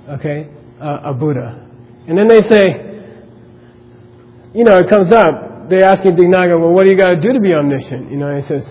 [0.09, 0.49] Okay.
[0.79, 1.67] Uh, a Buddha.
[2.07, 2.85] And then they say,
[4.53, 5.69] you know, it comes up.
[5.69, 8.11] They ask him Dignaga, well, what do you got to do to be omniscient?
[8.11, 8.63] You know, he says,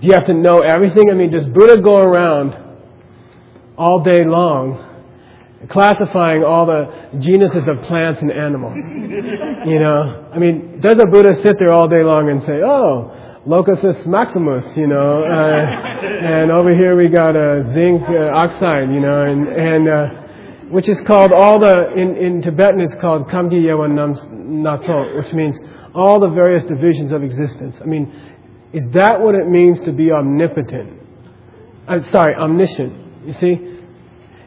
[0.00, 1.10] Do you have to know everything?
[1.10, 2.56] I mean, does Buddha go around
[3.78, 4.82] all day long
[5.68, 8.74] classifying all the genuses of plants and animals?
[8.76, 13.15] you know, I mean, does a Buddha sit there all day long and say, oh,
[13.46, 18.98] Locutus maximus, you know, uh, and over here we got a zinc uh, oxide, you
[18.98, 20.06] know, and, and uh,
[20.70, 25.56] which is called all the, in, in Tibetan it's called Kamgi Yewan Natsol, which means
[25.94, 27.76] all the various divisions of existence.
[27.80, 28.12] I mean,
[28.72, 31.00] is that what it means to be omnipotent?
[31.86, 33.26] I'm sorry, omniscient.
[33.26, 33.78] You see?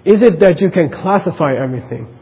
[0.03, 2.18] Is it that you can classify everything?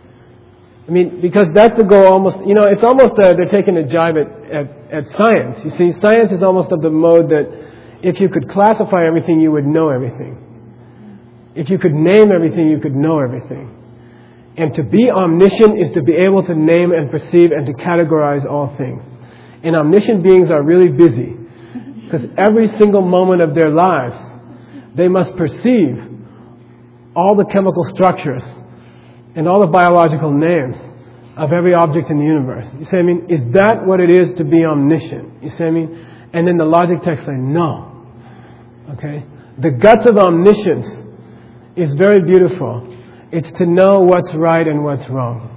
[0.87, 3.85] I mean, because that's the goal almost, you know, it's almost, uh, they're taking a
[3.85, 5.59] jibe at, at, at science.
[5.65, 9.51] You see, science is almost of the mode that if you could classify everything, you
[9.51, 10.37] would know everything.
[11.55, 13.73] If you could name everything, you could know everything.
[14.55, 18.49] And to be omniscient is to be able to name and perceive and to categorize
[18.49, 19.03] all things.
[19.63, 21.35] And omniscient beings are really busy.
[22.05, 24.15] Because every single moment of their lives,
[24.95, 26.01] they must perceive
[27.13, 28.43] all the chemical structures
[29.37, 30.75] and all the biological names
[31.37, 32.65] of every object in the universe.
[32.79, 35.43] You say, I mean, is that what it is to be omniscient?
[35.43, 38.03] You say, I mean, and then the logic text say, no.
[38.97, 39.23] Okay?
[39.59, 40.87] The guts of omniscience
[41.75, 42.91] is very beautiful.
[43.31, 45.53] It's to know what's right and what's wrong.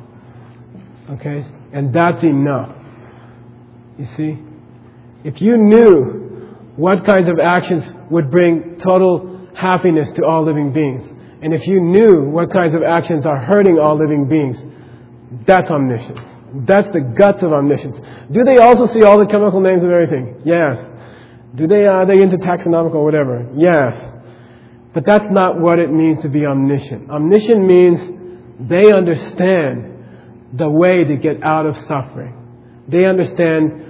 [1.13, 1.47] Okay?
[1.73, 2.77] And that's enough.
[3.97, 4.39] You see?
[5.25, 11.20] If you knew what kinds of actions would bring total happiness to all living beings,
[11.43, 14.63] and if you knew what kinds of actions are hurting all living beings,
[15.47, 16.27] that's omniscience.
[16.67, 17.97] That's the guts of omniscience.
[18.31, 20.43] Do they also see all the chemical names of everything?
[20.45, 20.79] Yes.
[21.55, 23.49] Do they, uh, are they into taxonomical or whatever?
[23.55, 23.97] Yes.
[24.93, 27.11] But that's not what it means to be omniscient.
[27.11, 28.01] Omniscient means
[28.69, 29.87] they understand
[30.53, 32.37] the way to get out of suffering.
[32.89, 33.87] They understand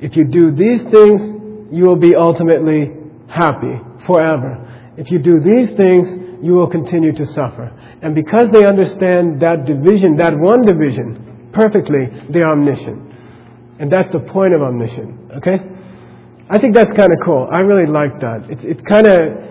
[0.00, 1.20] if you do these things,
[1.72, 2.92] you will be ultimately
[3.28, 4.94] happy forever.
[4.96, 7.72] If you do these things, you will continue to suffer.
[8.02, 13.12] And because they understand that division, that one division, perfectly, they're omniscient.
[13.78, 15.60] And that's the point of omniscient, okay?
[16.50, 17.48] I think that's kind of cool.
[17.50, 18.50] I really like that.
[18.50, 19.44] It's, it's kind of,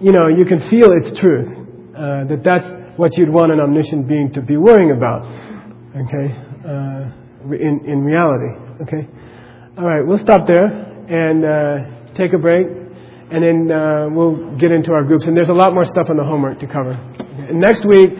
[0.00, 1.66] you know, you can feel its truth.
[1.94, 5.26] Uh, that that's what you'd want an omniscient being to be worrying about,
[5.96, 6.34] okay?
[6.64, 7.10] Uh,
[7.54, 9.08] in, in reality, okay?
[9.76, 10.66] All right, we'll stop there
[11.08, 12.66] and uh, take a break
[13.30, 15.26] and then uh, we'll get into our groups.
[15.26, 16.92] And there's a lot more stuff on the homework to cover.
[16.92, 18.10] And next week,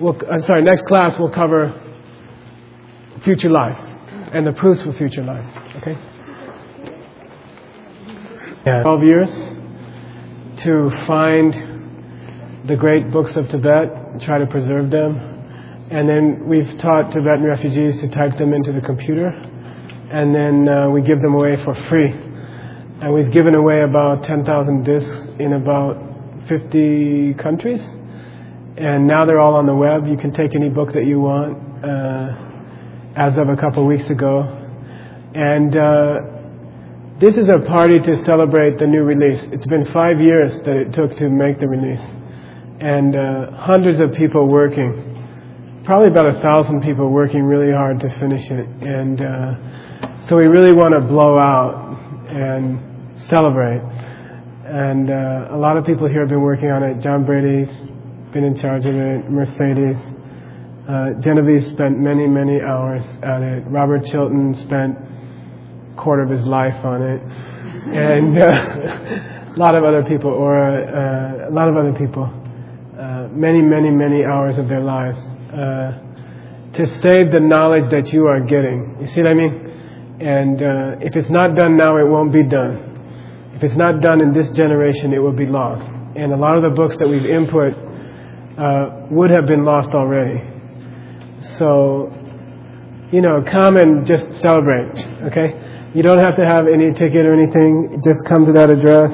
[0.00, 1.72] we'll, I'm sorry, next class we'll cover
[3.22, 3.80] future lives
[4.32, 5.48] and the proofs for future lives.
[5.76, 5.96] Okay?
[8.66, 8.82] Yeah.
[8.82, 9.30] 12 years
[10.62, 15.16] to find the great books of Tibet, and try to preserve them.
[15.90, 19.28] And then we've taught Tibetan refugees to type them into the computer.
[19.28, 22.27] And then uh, we give them away for free
[23.00, 26.02] and we've given away about 10,000 discs in about
[26.48, 27.80] 50 countries.
[28.76, 30.08] And now they're all on the web.
[30.08, 32.34] You can take any book that you want uh,
[33.14, 34.42] as of a couple weeks ago.
[35.32, 36.20] And uh,
[37.20, 39.40] this is a party to celebrate the new release.
[39.52, 42.02] It's been five years that it took to make the release.
[42.80, 48.08] And uh, hundreds of people working, probably about a thousand people working really hard to
[48.18, 48.66] finish it.
[48.82, 51.88] And uh, so we really want to blow out
[52.28, 53.80] and celebrate.
[54.68, 57.00] And uh, a lot of people here have been working on it.
[57.00, 57.68] John Brady's
[58.32, 59.30] been in charge of it.
[59.30, 59.96] Mercedes.
[60.88, 63.64] Uh, Genevieve spent many, many hours at it.
[63.66, 67.22] Robert Chilton spent a quarter of his life on it.
[67.92, 72.24] And uh, a lot of other people, or uh, a lot of other people,
[72.98, 78.26] uh, many, many, many hours of their lives uh, to save the knowledge that you
[78.26, 78.96] are getting.
[79.00, 79.67] You see what I mean?
[80.20, 83.52] And uh, if it's not done now, it won't be done.
[83.54, 85.86] If it's not done in this generation, it will be lost.
[86.16, 87.74] And a lot of the books that we've input
[88.58, 90.42] uh, would have been lost already.
[91.58, 92.12] So,
[93.12, 94.98] you know, come and just celebrate,
[95.30, 95.90] okay?
[95.94, 98.02] You don't have to have any ticket or anything.
[98.04, 99.10] Just come to that address.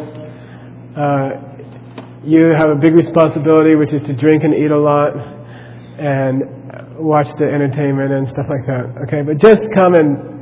[0.97, 5.13] Uh, you have a big responsibility, which is to drink and eat a lot
[5.99, 9.21] and watch the entertainment and stuff like that, okay?
[9.21, 10.34] But just come and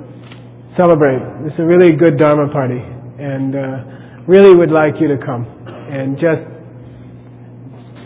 [0.76, 1.20] celebrate.
[1.46, 2.80] It's a really good Dharma party
[3.18, 3.84] and uh,
[4.26, 6.42] really would like you to come and just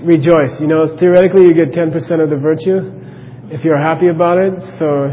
[0.02, 0.58] rejoice.
[0.60, 2.92] You know, theoretically, you get 10% of the virtue
[3.50, 4.52] if you're happy about it.
[4.78, 5.04] So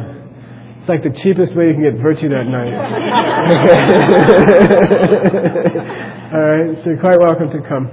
[0.79, 2.73] it's like the cheapest way you can get virtue that night.
[6.33, 7.89] All right, so you're quite welcome to come.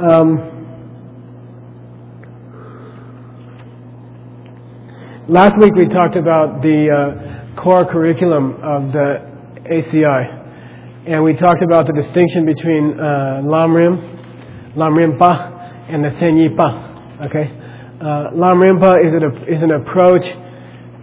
[0.00, 0.50] Um,
[5.28, 9.34] last week we talked about the uh, core curriculum of the
[9.70, 15.54] ACI And we talked about the distinction between uh, Lam Rim Pa,
[15.88, 17.26] and the Senyi Pa.
[17.26, 17.60] Okay?
[18.00, 20.24] Uh, Lam Rimpa is an, is an approach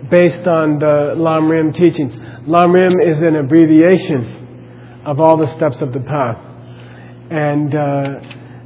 [0.10, 2.14] based on the Lam Rim teachings.
[2.45, 6.38] Lam Rim is an abbreviation of all the steps of the path.
[7.32, 8.20] And uh,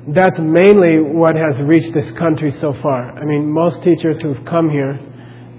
[0.08, 3.18] that's mainly what has reached this country so far.
[3.18, 5.00] I mean, most teachers who've come here,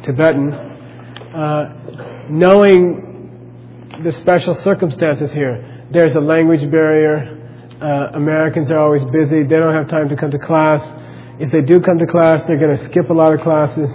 [0.03, 1.86] Tibetan, uh,
[2.31, 7.33] knowing the special circumstances here, there's a language barrier.
[7.81, 9.43] Uh, Americans are always busy.
[9.43, 10.83] They don't have time to come to class.
[11.39, 13.91] If they do come to class, they're going to skip a lot of classes.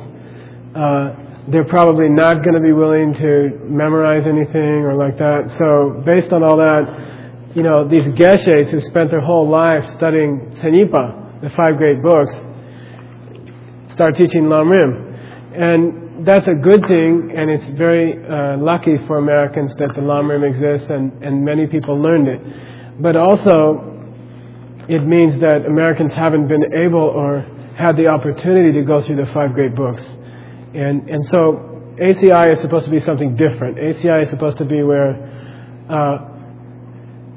[0.76, 1.16] Uh,
[1.48, 5.56] they're probably not going to be willing to memorize anything or like that.
[5.58, 10.56] So, based on all that, you know, these geshes who spent their whole life studying
[10.62, 12.34] Senyipa, the five great books,
[13.94, 15.10] start teaching Lamrim.
[15.54, 20.44] And that's a good thing, and it's very uh, lucky for Americans that the Lamrim
[20.44, 22.42] exists and, and many people learned it.
[23.02, 23.92] But also,
[24.88, 27.46] it means that Americans haven't been able or
[27.76, 30.02] had the opportunity to go through the five great books.
[30.74, 33.78] And, and so ACI is supposed to be something different.
[33.78, 35.16] ACI is supposed to be where
[35.90, 36.18] uh,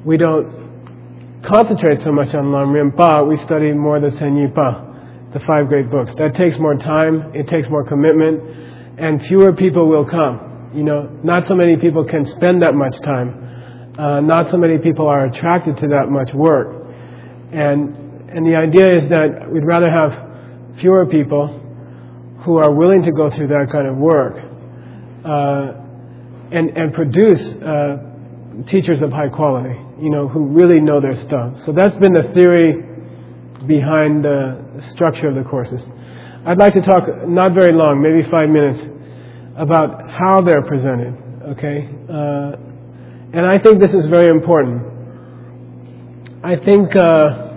[0.04, 4.84] we don't concentrate so much on Lam Rim Pa, we study more the Senyi Pa,
[5.32, 6.12] the five great books.
[6.18, 8.63] That takes more time, it takes more commitment,
[8.98, 10.70] and fewer people will come.
[10.74, 13.94] You know, not so many people can spend that much time.
[13.98, 16.84] Uh, not so many people are attracted to that much work.
[17.52, 21.60] And, and the idea is that we'd rather have fewer people
[22.44, 24.36] who are willing to go through that kind of work
[25.24, 25.72] uh,
[26.50, 27.96] and, and produce uh,
[28.66, 31.54] teachers of high quality, you know, who really know their stuff.
[31.64, 32.82] So that's been the theory
[33.66, 35.80] behind the structure of the courses.
[36.46, 38.80] I'd like to talk, not very long, maybe five minutes,
[39.56, 41.16] about how they're presented,
[41.50, 41.88] okay?
[42.08, 42.56] Uh,
[43.32, 44.82] and I think this is very important.
[46.42, 47.48] I think uh,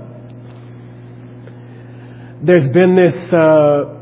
[2.42, 3.98] there's been this uh,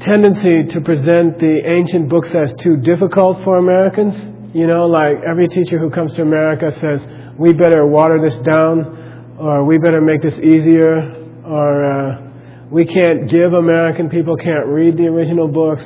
[0.00, 4.14] tendency to present the ancient books as too difficult for Americans.
[4.54, 7.00] You know, like every teacher who comes to America says,
[7.38, 11.14] we better water this down, or we better make this easier,
[11.44, 12.30] or uh,
[12.70, 15.84] we can't give American people can't read the original books.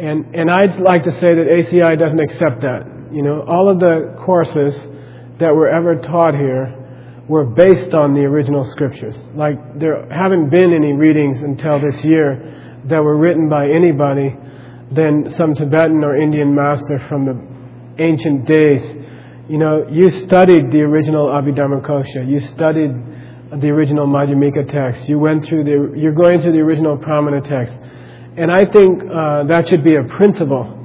[0.00, 2.86] And, and I'd like to say that ACI doesn't accept that.
[3.12, 4.74] You know, all of the courses
[5.38, 6.74] that were ever taught here
[7.28, 9.14] were based on the original scriptures.
[9.34, 14.34] Like, there haven't been any readings until this year that were written by anybody
[14.90, 18.80] than some Tibetan or Indian master from the ancient days.
[19.48, 22.92] You know, you studied the original Abhidharmakosha, you studied
[23.52, 27.74] the original Madhyamika text, you went through the, you're going through the original Pramana text.
[28.36, 30.78] And I think uh, that should be a principle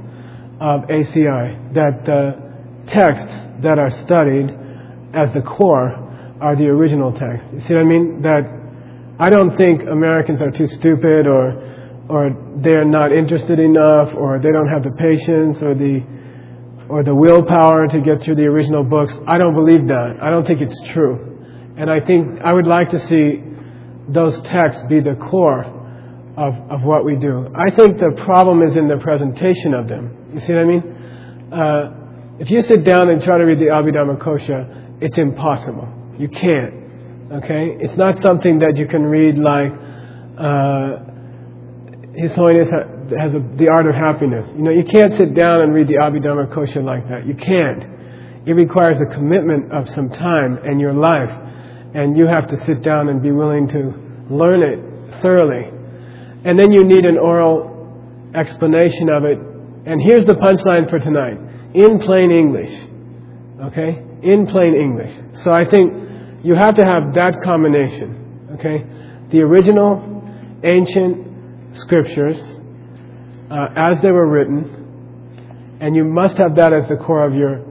[0.60, 2.46] of ACI, that the
[2.88, 4.50] texts that are studied
[5.14, 6.06] as the core
[6.42, 7.44] are the original text.
[7.54, 8.22] You see what I mean?
[8.22, 8.44] That
[9.20, 11.74] I don't think Americans are too stupid or
[12.08, 16.04] or they're not interested enough, or they don't have the patience or the
[16.88, 19.14] or the willpower to get through the original books.
[19.28, 20.18] I don't believe that.
[20.22, 21.74] I don't think it's true.
[21.78, 23.42] And I think I would like to see
[24.08, 25.64] those texts be the core
[26.38, 27.48] of, of what we do.
[27.56, 30.32] I think the problem is in the presentation of them.
[30.34, 30.84] You see what I mean?
[31.52, 35.88] Uh, if you sit down and try to read the Abhidharmakosha, it's impossible.
[36.18, 36.74] You can't.
[37.32, 37.78] Okay?
[37.80, 39.72] It's not something that you can read like
[40.38, 41.06] uh,
[42.14, 42.68] his Holiness
[43.18, 44.50] has a, the art of happiness.
[44.56, 47.26] You know, you can't sit down and read the Abhidharmakosha like that.
[47.26, 48.48] You can't.
[48.48, 51.32] It requires a commitment of some time and your life,
[51.94, 53.94] and you have to sit down and be willing to
[54.30, 55.72] learn it thoroughly.
[56.46, 59.38] And then you need an oral explanation of it.
[59.86, 61.38] And here's the punchline for tonight
[61.74, 62.72] in plain English.
[63.62, 64.02] Okay?
[64.24, 65.44] In plain English.
[65.44, 68.50] So I think you have to have that combination.
[68.54, 68.86] Okay?
[69.32, 70.24] The original,
[70.64, 71.26] ancient,
[71.80, 72.40] scriptures
[73.52, 77.64] uh, as they were written, and you must have that as the core of your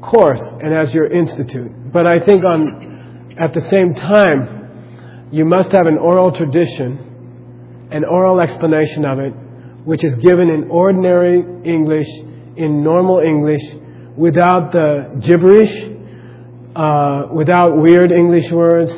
[0.00, 1.92] course and as your institute.
[1.92, 7.11] But I think on at the same time, you must have an oral tradition,
[7.92, 9.30] an oral explanation of it,
[9.84, 12.08] which is given in ordinary English,
[12.56, 13.62] in normal English,
[14.16, 15.90] without the gibberish,
[16.74, 18.92] uh, without weird English words,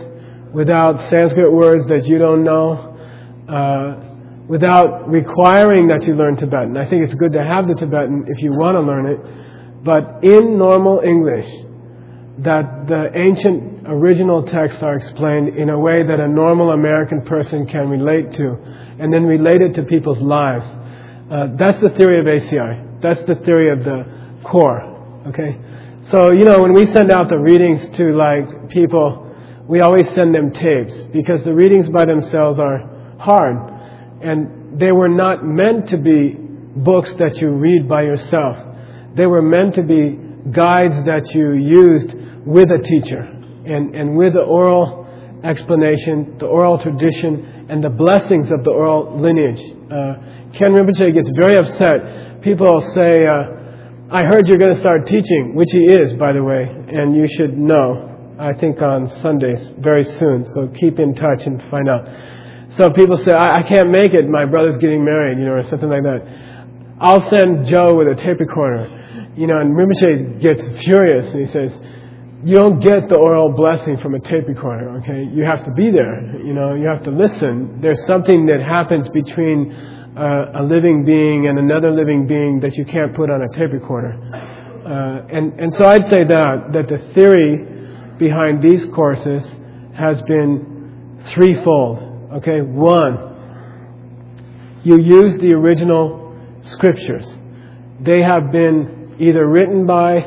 [0.52, 2.90] without Sanskrit words that you don't know.
[3.48, 4.04] Uh,
[4.48, 6.76] without requiring that you learn Tibetan.
[6.76, 10.22] I think it's good to have the Tibetan if you want to learn it, but
[10.22, 11.48] in normal English,
[12.38, 17.66] that the ancient original texts are explained in a way that a normal American person
[17.66, 18.56] can relate to,
[18.98, 20.64] and then relate it to people's lives.
[21.30, 23.00] Uh, that's the theory of ACI.
[23.00, 24.04] That's the theory of the
[24.44, 24.82] core.
[25.28, 25.56] Okay?
[26.10, 29.32] So, you know, when we send out the readings to like people,
[29.66, 32.78] we always send them tapes because the readings by themselves are
[33.18, 33.72] hard.
[34.22, 38.58] And they were not meant to be books that you read by yourself.
[39.16, 40.18] They were meant to be
[40.50, 42.14] guides that you used
[42.46, 45.04] with a teacher and, and with the oral
[45.42, 49.60] explanation, the oral tradition, and the blessings of the oral lineage.
[49.90, 50.14] Uh,
[50.56, 52.42] Khen Rinpoche gets very upset.
[52.42, 53.44] People say, uh,
[54.10, 57.26] I heard you're going to start teaching, which he is, by the way, and you
[57.36, 58.10] should know.
[58.38, 62.08] I think on Sundays very soon, so keep in touch and find out.
[62.76, 65.62] So people say, I, I can't make it, my brother's getting married, you know, or
[65.64, 66.96] something like that.
[67.00, 69.23] I'll send Joe with a tape recorder.
[69.36, 71.76] You know, and Rinpoche gets furious and he says,
[72.44, 75.24] you don't get the oral blessing from a tape recorder, okay?
[75.32, 77.80] You have to be there, you know, you have to listen.
[77.80, 82.84] There's something that happens between uh, a living being and another living being that you
[82.84, 84.20] can't put on a tape recorder.
[84.84, 87.66] Uh, and, and so I'd say that, that the theory
[88.18, 89.42] behind these courses
[89.94, 92.60] has been threefold, okay?
[92.60, 93.32] One,
[94.84, 97.26] you use the original scriptures.
[98.00, 100.20] They have been either written by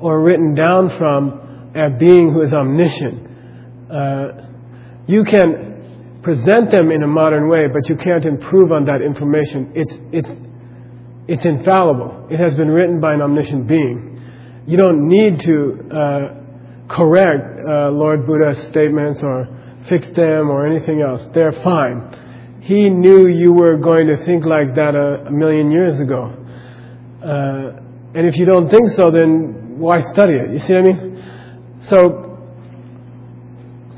[0.00, 3.28] or written down from a being who is omniscient.
[3.90, 4.28] Uh,
[5.06, 9.72] you can present them in a modern way, but you can't improve on that information.
[9.74, 10.30] It's, it's,
[11.28, 12.28] it's infallible.
[12.30, 14.20] It has been written by an omniscient being.
[14.66, 16.34] You don't need to uh,
[16.88, 19.48] correct uh, Lord Buddha's statements or
[19.88, 21.22] fix them or anything else.
[21.34, 22.60] They're fine.
[22.62, 26.32] He knew you were going to think like that a, a million years ago.
[27.22, 27.81] Uh,
[28.14, 30.50] and if you don't think so, then why study it?
[30.50, 31.78] You see what I mean?
[31.88, 32.38] So,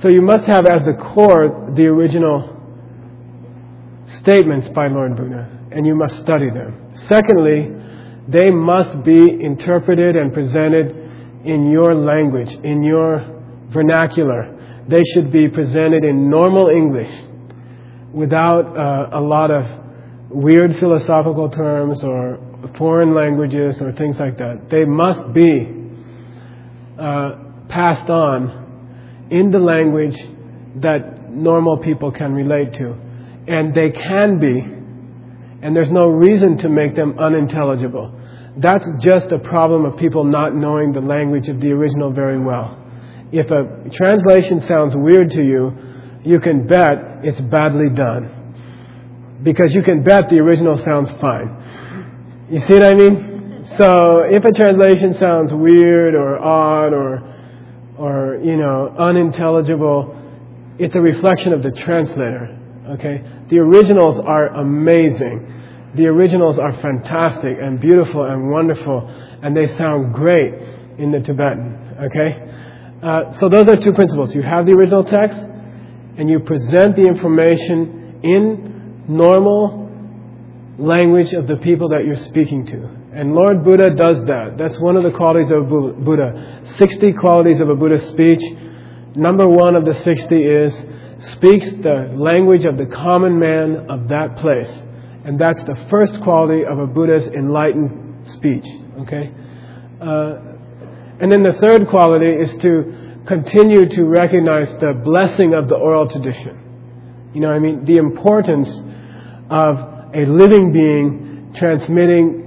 [0.01, 2.51] so you must have as the core the original
[4.21, 6.93] statements by Lord Buddha, and you must study them.
[7.09, 7.75] Secondly,
[8.29, 10.91] they must be interpreted and presented
[11.45, 14.85] in your language, in your vernacular.
[14.89, 17.11] They should be presented in normal English
[18.13, 19.67] without uh, a lot of
[20.31, 22.39] weird philosophical terms or
[22.79, 24.71] foreign languages or things like that.
[24.71, 25.69] They must be
[26.99, 27.37] uh,
[27.69, 30.17] passed on in the language
[30.77, 32.95] that normal people can relate to.
[33.47, 34.61] And they can be,
[35.63, 38.21] and there's no reason to make them unintelligible.
[38.57, 42.81] That's just a problem of people not knowing the language of the original very well.
[43.33, 45.73] If a translation sounds weird to you,
[46.25, 49.41] you can bet it's badly done.
[49.43, 51.84] Because you can bet the original sounds fine.
[52.51, 53.67] You see what I mean?
[53.79, 57.35] So if a translation sounds weird or odd or
[57.97, 60.21] or, you know, unintelligible,
[60.79, 62.59] it's a reflection of the translator.
[62.91, 63.23] Okay?
[63.49, 65.53] The originals are amazing.
[65.95, 69.09] The originals are fantastic and beautiful and wonderful,
[69.43, 70.55] and they sound great
[70.99, 71.97] in the Tibetan.
[72.03, 73.01] Okay?
[73.03, 74.35] Uh, so those are two principles.
[74.35, 79.84] You have the original text, and you present the information in normal
[80.79, 82.89] language of the people that you're speaking to.
[83.13, 84.57] And Lord Buddha does that.
[84.59, 86.63] That's one of the qualities of Buddha.
[86.77, 88.43] 60 qualities of a Buddhist speech.
[89.15, 90.75] Number one of the 60 is
[91.33, 94.71] speaks the language of the common man of that place.
[95.25, 98.67] And that's the first quality of a Buddha's enlightened speech.
[99.01, 99.33] Okay?
[100.01, 100.39] Uh,
[101.21, 106.09] and then the third quality is to continue to recognize the blessing of the oral
[106.09, 106.61] tradition.
[107.33, 107.85] You know I mean?
[107.85, 108.69] The importance
[109.49, 112.45] of a living being transmitting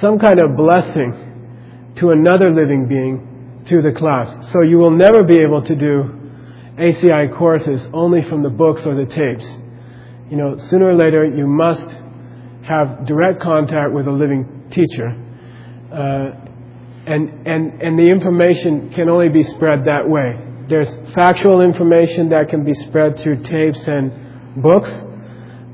[0.00, 4.50] some kind of blessing to another living being through the class.
[4.52, 6.24] So you will never be able to do
[6.76, 9.46] ACI courses only from the books or the tapes.
[10.30, 11.86] You know, sooner or later you must
[12.66, 15.14] have direct contact with a living teacher.
[15.92, 16.44] Uh,
[17.06, 20.40] and, and, and the information can only be spread that way.
[20.68, 24.90] There's factual information that can be spread through tapes and books,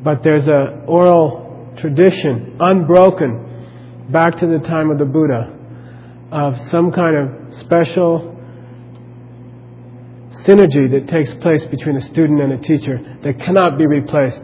[0.03, 5.57] but there's an oral tradition, unbroken, back to the time of the Buddha
[6.33, 8.37] of some kind of special
[10.47, 14.41] synergy that takes place between a student and a teacher that cannot be replaced.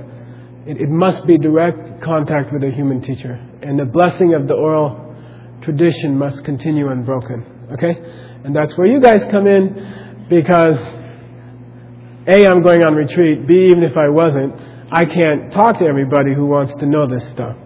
[0.67, 3.41] It, it, must be direct contact with a human teacher.
[3.63, 5.15] And the blessing of the oral
[5.63, 7.69] tradition must continue unbroken.
[7.73, 7.97] Okay?
[8.45, 10.77] And that's where you guys come in because
[12.27, 13.47] A, I'm going on retreat.
[13.47, 14.61] B, even if I wasn't,
[14.91, 17.57] I can't talk to everybody who wants to know this stuff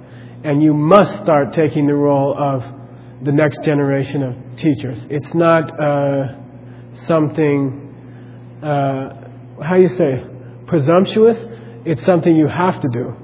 [0.43, 2.65] and you must start taking the role of
[3.23, 4.99] the next generation of teachers.
[5.11, 6.35] It's not uh,
[7.07, 10.25] something, uh, how you say,
[10.67, 11.37] presumptuous.
[11.85, 13.15] It's something you have to do.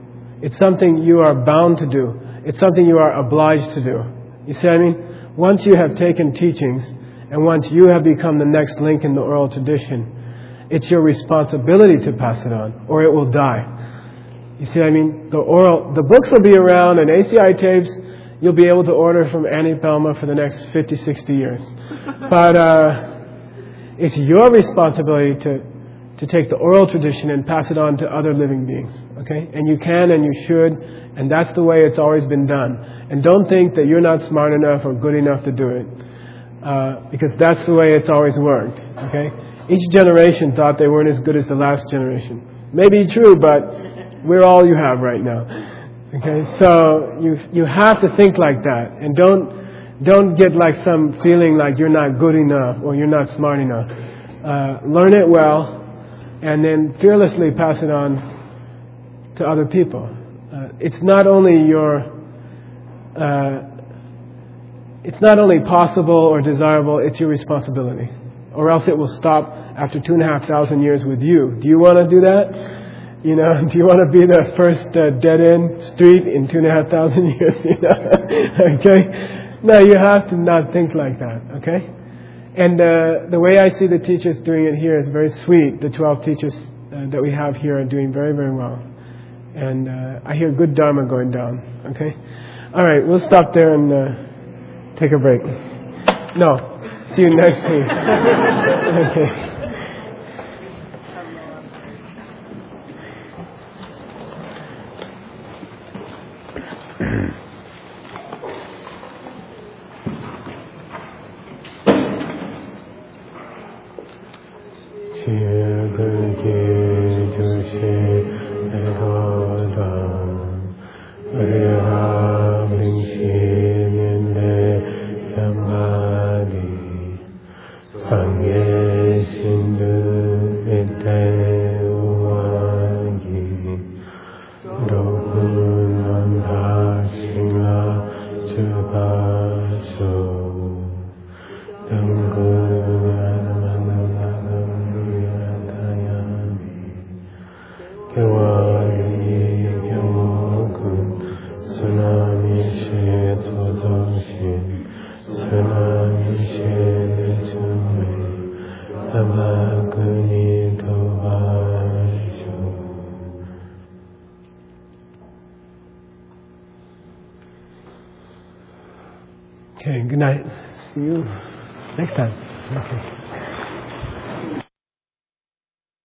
[0.42, 2.20] It's something you are bound to do.
[2.44, 4.04] It's something you are obliged to do.
[4.46, 5.06] You see what I mean?
[5.36, 6.82] once you have taken teachings
[7.30, 12.04] and once you have become the next link in the oral tradition, it's your responsibility
[12.04, 13.75] to pass it on, or it will die.
[14.58, 17.90] You see, I mean, the oral, the books will be around, and ACI tapes
[18.40, 21.60] you'll be able to order from Annie Pelma for the next 50, 60 years.
[22.30, 23.16] but uh,
[23.98, 25.76] it's your responsibility to
[26.18, 28.90] to take the oral tradition and pass it on to other living beings.
[29.18, 32.76] Okay, and you can and you should, and that's the way it's always been done.
[33.10, 35.86] And don't think that you're not smart enough or good enough to do it,
[36.64, 38.80] uh, because that's the way it's always worked.
[38.80, 39.30] Okay,
[39.68, 42.70] each generation thought they weren't as good as the last generation.
[42.72, 43.62] Maybe true, but
[44.26, 45.46] we're all you have right now.
[46.14, 51.18] Okay, so you you have to think like that, and don't don't get like some
[51.22, 53.90] feeling like you're not good enough or you're not smart enough.
[54.44, 55.82] Uh, learn it well,
[56.42, 60.04] and then fearlessly pass it on to other people.
[60.52, 62.00] Uh, it's not only your
[63.16, 63.62] uh,
[65.04, 68.10] it's not only possible or desirable, it's your responsibility.
[68.52, 71.58] Or else it will stop after two and a half thousand years with you.
[71.60, 72.75] Do you want to do that?
[73.26, 76.58] You know, do you want to be the first uh, dead end street in two
[76.58, 77.56] and a half thousand years?
[77.64, 77.90] You know?
[78.78, 79.58] okay?
[79.64, 81.90] No, you have to not think like that, okay?
[82.54, 85.80] And uh, the way I see the teachers doing it here is very sweet.
[85.80, 88.80] The 12 teachers uh, that we have here are doing very, very well.
[89.56, 92.14] And uh, I hear good Dharma going down, okay?
[92.74, 95.42] All right, we'll stop there and uh, take a break.
[96.36, 96.80] No,
[97.14, 97.90] see you next week.
[97.90, 99.45] okay.